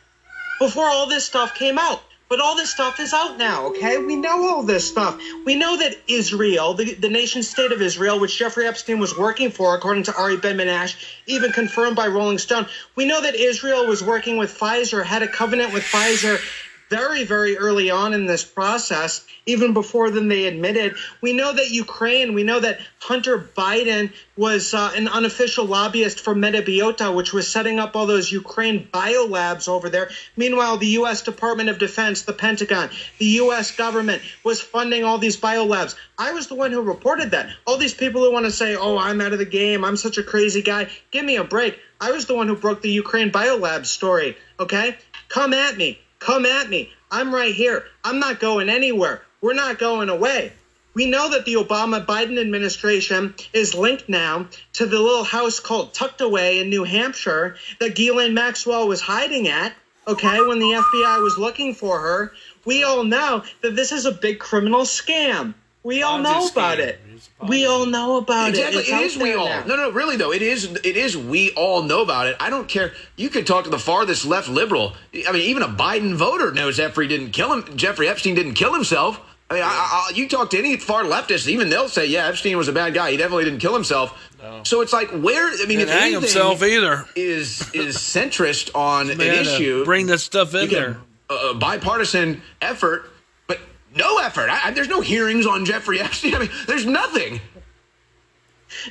[0.59, 2.03] before all this stuff came out.
[2.33, 3.99] But all this stuff is out now, okay?
[3.99, 5.21] We know all this stuff.
[5.45, 9.51] We know that Israel, the, the nation state of Israel, which Jeffrey Epstein was working
[9.51, 14.03] for, according to Ari Ben-Menashe, even confirmed by Rolling Stone, we know that Israel was
[14.03, 16.41] working with Pfizer, had a covenant with Pfizer
[16.89, 20.95] very, very early on in this process, even before then they admitted.
[21.21, 26.35] We know that Ukraine, we know that Hunter Biden was uh, an unofficial lobbyist for
[26.35, 30.11] Metabiota, which was setting up all those Ukraine biolabs over there.
[30.37, 31.23] Meanwhile, the U.S.
[31.23, 33.75] Department of Defense, the Pentagon, the U.S.
[33.77, 35.97] government was funding all these biolabs.
[36.19, 37.51] I was the one who reported that.
[37.67, 40.19] All these people who want to say, oh, I'm out of the game, I'm such
[40.19, 41.79] a crazy guy, give me a break.
[42.01, 44.97] I was the one who broke the Ukraine biolab story, okay?
[45.29, 46.01] Come at me.
[46.19, 46.93] Come at me.
[47.11, 47.85] I'm right here.
[48.05, 49.23] I'm not going anywhere.
[49.43, 50.53] We're not going away.
[50.95, 55.95] We know that the Obama Biden administration is linked now to the little house called
[55.95, 59.73] Tucked Away in New Hampshire that Ghislaine Maxwell was hiding at,
[60.07, 62.33] okay, when the FBI was looking for her.
[62.65, 65.55] We all know that this is a big criminal scam.
[65.83, 67.01] We all know about it.
[67.49, 68.77] We all know about exactly.
[68.77, 68.81] it.
[68.83, 69.47] It's It out is we all.
[69.47, 69.65] now.
[69.65, 70.33] No, no, really though.
[70.33, 70.67] It is.
[70.67, 71.17] It is.
[71.17, 72.37] We all know about it.
[72.39, 72.93] I don't care.
[73.17, 74.95] You could talk to the farthest left liberal.
[75.27, 77.77] I mean, even a Biden voter knows Jeffrey didn't kill him.
[77.77, 79.21] Jeffrey Epstein didn't kill himself.
[79.53, 79.67] I mean, I,
[80.09, 82.95] I, you talk to any far leftist, even they'll say, "Yeah, Epstein was a bad
[82.95, 83.11] guy.
[83.11, 84.19] He definitely didn't kill himself."
[84.65, 85.47] So it's like, where?
[85.47, 87.05] I mean, Didn't if hang anything himself either.
[87.15, 90.97] is is centrist on an Man, uh, issue, bring that stuff in you there.
[91.29, 93.11] A, a bipartisan effort,
[93.47, 93.61] but
[93.95, 94.49] no effort.
[94.49, 96.35] I, I, there's no hearings on Jeffrey Epstein.
[96.37, 97.41] I mean, there's nothing.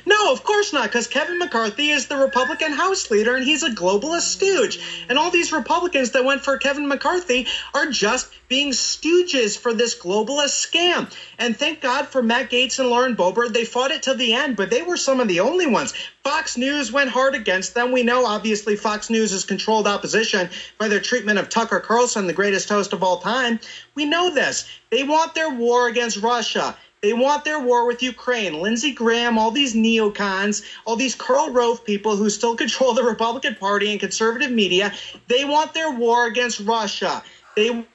[0.06, 3.70] No, of course not, because Kevin McCarthy is the Republican House leader and he's a
[3.70, 4.78] globalist stooge.
[5.08, 9.98] And all these Republicans that went for Kevin McCarthy are just being stooges for this
[9.98, 11.10] globalist scam.
[11.38, 13.54] And thank God for Matt Gaetz and Lauren Boebert.
[13.54, 15.94] They fought it to the end, but they were some of the only ones.
[16.22, 17.92] Fox News went hard against them.
[17.92, 22.34] We know, obviously, Fox News is controlled opposition by their treatment of Tucker Carlson, the
[22.34, 23.58] greatest host of all time.
[23.94, 24.68] We know this.
[24.90, 26.76] They want their war against Russia.
[27.00, 28.60] They want their war with Ukraine.
[28.60, 33.54] Lindsey Graham, all these neocons, all these Karl Rove people who still control the Republican
[33.54, 34.92] Party and conservative media,
[35.28, 37.22] they want their war against Russia.
[37.56, 37.86] They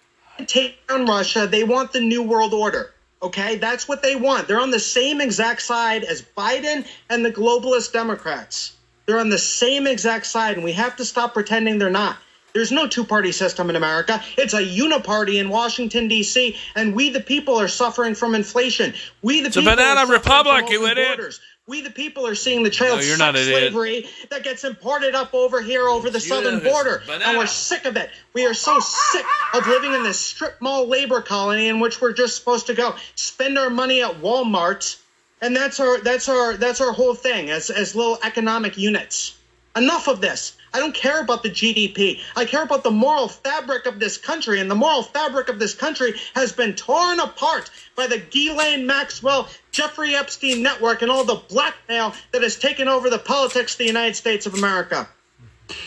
[0.46, 1.48] take down Russia.
[1.48, 2.94] They want the New World Order.
[3.22, 4.48] Okay, that's what they want.
[4.48, 8.74] They're on the same exact side as Biden and the globalist Democrats.
[9.06, 12.18] They're on the same exact side, and we have to stop pretending they're not.
[12.54, 14.22] There's no two party system in America.
[14.38, 18.94] It's a uniparty in Washington, D.C., and we, the people, are suffering from inflation.
[19.22, 21.40] We, the It's a people, banana are suffering republic, from you idiot.
[21.68, 23.74] We, the people, are seeing the child No, you're sex not an idiot.
[23.74, 27.04] slavery that gets imported up over here over the southern border.
[27.06, 27.26] banana.
[27.26, 28.10] And we're sick of it.
[28.34, 32.14] We are so sick of living in this strip mall labor colony in which we're
[32.14, 34.98] just supposed to go spend our money at Walmart.
[35.42, 39.38] And that's our that's our that's our whole thing as as little economic units.
[39.76, 40.57] Enough of this.
[40.74, 42.20] I don't care about the GDP.
[42.36, 45.74] I care about the moral fabric of this country, and the moral fabric of this
[45.74, 51.42] country has been torn apart by the Ghislaine Maxwell, Jeffrey Epstein network, and all the
[51.48, 55.08] blackmail that has taken over the politics of the United States of America.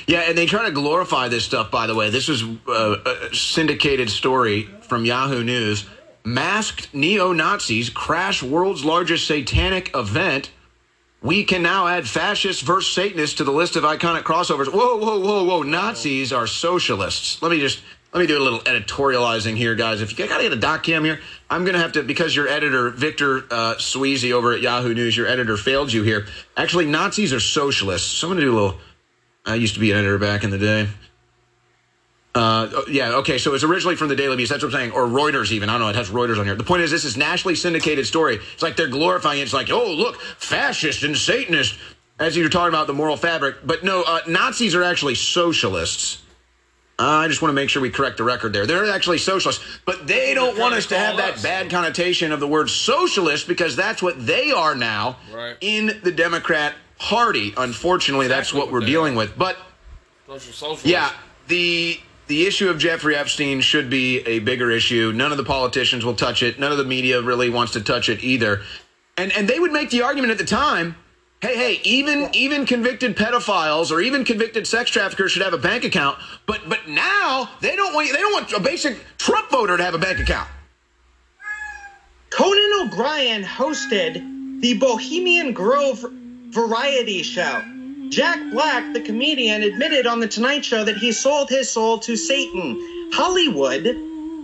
[0.07, 1.71] Yeah, and they try to glorify this stuff.
[1.71, 2.97] By the way, this is uh,
[3.31, 5.87] a syndicated story from Yahoo News.
[6.23, 10.51] Masked neo Nazis crash world's largest satanic event.
[11.23, 14.73] We can now add fascists versus Satanists to the list of iconic crossovers.
[14.73, 15.63] Whoa, whoa, whoa, whoa!
[15.63, 17.43] Nazis are socialists.
[17.43, 20.01] Let me just let me do a little editorializing here, guys.
[20.01, 22.49] If you got to get a doc cam here, I'm to have to, because your
[22.49, 26.27] editor, Victor uh, Sweezy over at Yahoo News, your editor failed you here.
[26.57, 28.09] Actually, Nazis are socialists.
[28.09, 28.81] So I'm to do a little,
[29.47, 30.89] I used to be an editor back in the day.
[32.35, 34.51] Uh, yeah, okay, so it's originally from the Daily Beast.
[34.53, 34.93] That's what I'm saying.
[34.93, 35.69] Or Reuters, even.
[35.69, 35.89] I don't know.
[35.89, 36.55] It has Reuters on here.
[36.55, 38.39] The point is, this is nationally syndicated story.
[38.53, 39.43] It's like they're glorifying it.
[39.43, 41.77] It's like, oh, look, fascist and Satanist,
[42.21, 43.57] as you're talking about the moral fabric.
[43.65, 46.23] But no, uh, Nazis are actually socialists.
[47.01, 48.67] Uh, I just want to make sure we correct the record there.
[48.67, 52.47] They're actually socialists, but they don't want us to have that bad connotation of the
[52.47, 55.57] word socialist because that's what they are now Right.
[55.63, 57.55] in the Democrat Party.
[57.57, 59.37] Unfortunately, that's what we're dealing with.
[59.37, 59.57] But
[60.29, 61.11] Social yeah,
[61.49, 61.99] the
[62.31, 65.13] the issue of Jeffrey Epstein should be a bigger issue.
[65.13, 66.61] None of the politicians will touch it.
[66.61, 68.63] None of the media really wants to touch it either.
[69.19, 70.95] And and they would make the argument at the time,
[71.43, 75.83] hey, hey, even even convicted pedophiles or even convicted sex traffickers should have a bank
[75.83, 76.19] account.
[76.47, 79.95] But but now they don't want they don't want a basic Trump voter to have
[79.95, 80.49] a bank account.
[82.31, 86.07] Conan O'Brien hosted the Bohemian Grove
[86.51, 87.61] variety show.
[88.11, 92.17] Jack Black, the comedian, admitted on The Tonight Show that he sold his soul to
[92.17, 92.77] Satan.
[93.13, 93.87] Hollywood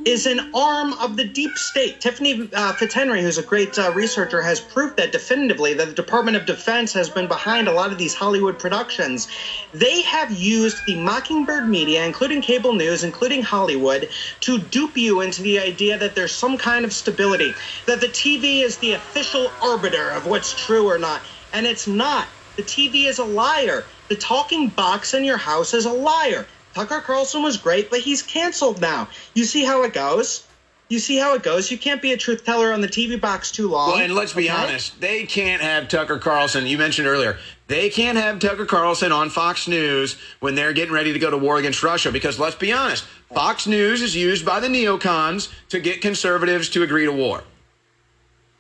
[0.07, 2.01] is an arm of the deep state.
[2.01, 6.37] Tiffany uh, Fitzhenry, who's a great uh, researcher, has proved that definitively that the Department
[6.37, 9.27] of Defense has been behind a lot of these Hollywood productions.
[9.75, 14.09] They have used the Mockingbird media, including cable news, including Hollywood,
[14.43, 17.53] to dupe you into the idea that there's some kind of stability,
[17.87, 21.21] that the TV is the official arbiter of what's true or not.
[21.53, 22.29] And it's not.
[22.57, 23.85] The TV is a liar.
[24.09, 26.47] The talking box in your house is a liar.
[26.75, 29.09] Tucker Carlson was great, but he's canceled now.
[29.35, 30.47] You see how it goes?
[30.89, 31.71] You see how it goes?
[31.71, 33.91] You can't be a truth teller on the TV box too long.
[33.91, 34.65] Well, and let's be okay?
[34.65, 36.67] honest, they can't have Tucker Carlson.
[36.67, 41.13] You mentioned earlier, they can't have Tucker Carlson on Fox News when they're getting ready
[41.13, 43.05] to go to war against Russia because let's be honest,
[43.35, 47.43] Fox News is used by the neocons to get conservatives to agree to war.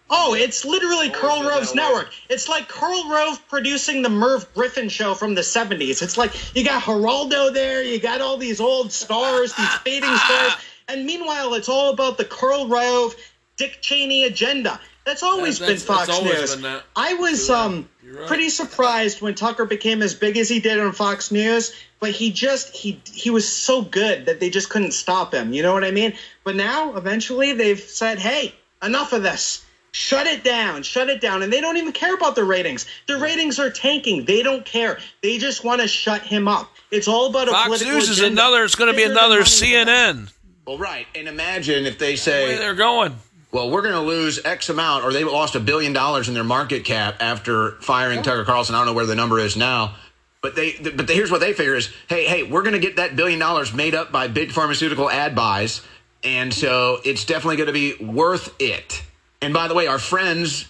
[0.08, 2.12] Oh, it's literally Karl Rove's network.
[2.28, 6.00] It's like Karl Rove producing the Merv Griffin show from the 70s.
[6.00, 10.52] It's like you got Geraldo there, you got all these old stars, these fading stars,
[10.88, 13.16] and meanwhile, it's all about the Karl Rove,
[13.56, 14.78] Dick Cheney agenda.
[15.04, 16.56] That's always That's- been Fox that's always News.
[16.56, 16.80] been.
[16.94, 18.26] I was um right.
[18.26, 22.30] pretty surprised when Tucker became as big as he did on Fox News, but he
[22.32, 25.52] just he he was so good that they just couldn't stop him.
[25.52, 26.14] You know what I mean?
[26.44, 29.64] But now, eventually, they've said, "Hey, enough of this."
[29.96, 31.42] Shut it down, shut it down.
[31.42, 32.84] And they don't even care about the ratings.
[33.06, 34.26] The ratings are tanking.
[34.26, 34.98] They don't care.
[35.22, 36.70] They just want to shut him up.
[36.90, 38.42] It's all about a Fox political News is agenda.
[38.42, 38.64] another.
[38.64, 39.40] It's going to be another.
[39.40, 40.30] CNN.
[40.66, 41.06] Well, right.
[41.14, 43.16] And imagine if they Where say, they're going.
[43.52, 46.44] well, we're going to lose X amount, or they lost a billion dollars in their
[46.44, 48.74] market cap after firing Tucker Carlson.
[48.74, 49.94] I don't know where the number is now.
[50.42, 53.16] But they, but here's what they figure is, hey, hey, we're going to get that
[53.16, 55.80] billion dollars made up by big pharmaceutical ad buys,
[56.22, 59.02] and so it's definitely going to be worth it.
[59.42, 60.66] And by the way, our friends,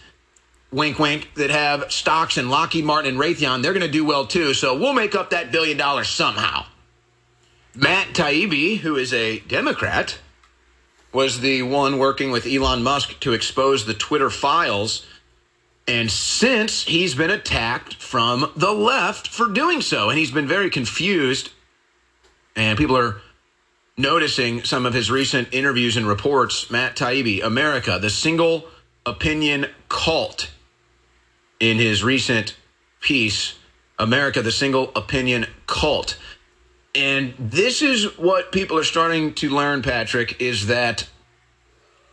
[0.72, 4.26] wink, wink, that have stocks in Lockheed Martin and Raytheon, they're going to do well
[4.26, 4.54] too.
[4.54, 6.66] So we'll make up that billion dollars somehow.
[7.74, 10.18] Matt Taibbi, who is a Democrat,
[11.12, 15.06] was the one working with Elon Musk to expose the Twitter files.
[15.88, 20.68] And since he's been attacked from the left for doing so, and he's been very
[20.68, 21.50] confused,
[22.56, 23.20] and people are
[23.96, 26.70] noticing some of his recent interviews and reports.
[26.70, 28.66] Matt Taibbi, America, the single
[29.04, 30.50] opinion cult,
[31.60, 32.56] in his recent
[33.00, 33.54] piece,
[33.98, 36.18] America, the single opinion cult.
[36.94, 41.08] And this is what people are starting to learn, Patrick, is that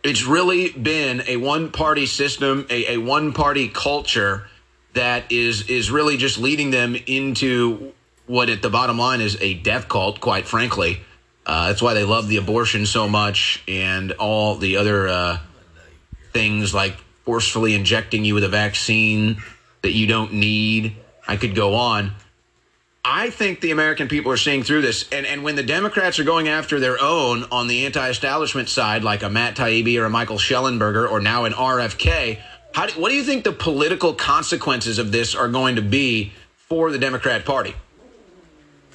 [0.02, 4.48] it's really been a one party system, a, a one party culture
[4.92, 7.92] that is is really just leading them into
[8.26, 11.00] what at the bottom line is a death cult, quite frankly.
[11.46, 15.38] Uh, that's why they love the abortion so much and all the other uh,
[16.32, 19.42] things like forcefully injecting you with a vaccine
[19.82, 20.96] that you don't need.
[21.26, 22.12] I could go on.
[23.04, 25.06] I think the American people are seeing through this.
[25.12, 29.04] And, and when the Democrats are going after their own on the anti establishment side,
[29.04, 32.40] like a Matt Taibbi or a Michael Shellenberger or now an RFK,
[32.74, 36.32] how do, what do you think the political consequences of this are going to be
[36.56, 37.74] for the Democrat Party?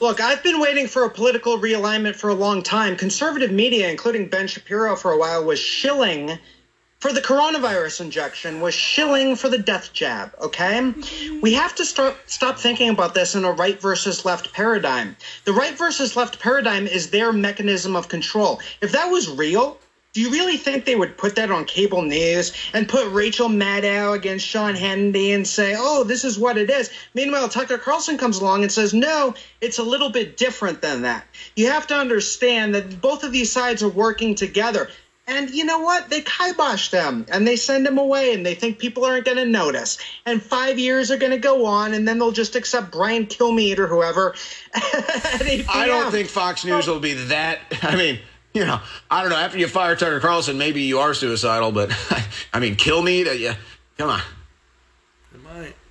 [0.02, 2.96] Look, I've been waiting for a political realignment for a long time.
[2.96, 6.40] Conservative media, including Ben Shapiro for a while, was shilling
[7.00, 10.80] for the coronavirus injection, was shilling for the death jab, okay?
[10.80, 11.42] Mm-hmm.
[11.42, 15.18] We have to start stop thinking about this in a right versus left paradigm.
[15.46, 18.62] The right versus left paradigm is their mechanism of control.
[18.82, 19.80] If that was real,
[20.14, 24.16] Do you really think they would put that on cable news and put Rachel Maddow
[24.16, 26.90] against Sean Hannity and say, oh, this is what it is?
[27.14, 31.26] Meanwhile, Tucker Carlson comes along and says, no, it's a little bit different than that.
[31.56, 34.90] You have to understand that both of these sides are working together.
[35.28, 36.10] And you know what?
[36.10, 39.46] They kibosh them and they send them away and they think people aren't going to
[39.46, 40.00] notice.
[40.26, 43.78] And five years are going to go on and then they'll just accept Brian Kilmeade
[43.78, 44.34] or whoever.
[44.74, 47.60] I don't think Fox News will be that.
[47.84, 48.20] I mean,
[48.60, 49.38] you know, I don't know.
[49.38, 51.92] After you fire Tucker Carlson, maybe you are suicidal, but
[52.54, 53.24] I mean, kill me?
[53.24, 53.56] To, yeah,
[53.98, 54.22] come on.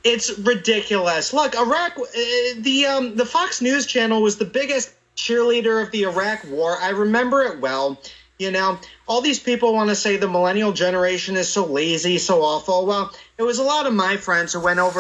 [0.05, 1.33] It's ridiculous.
[1.33, 2.05] Look, Iraq, uh,
[2.59, 6.77] the um, the Fox News channel was the biggest cheerleader of the Iraq War.
[6.79, 7.99] I remember it well.
[8.39, 12.43] You know, all these people want to say the millennial generation is so lazy, so
[12.43, 12.87] awful.
[12.87, 14.97] Well, it was a lot of my friends who went over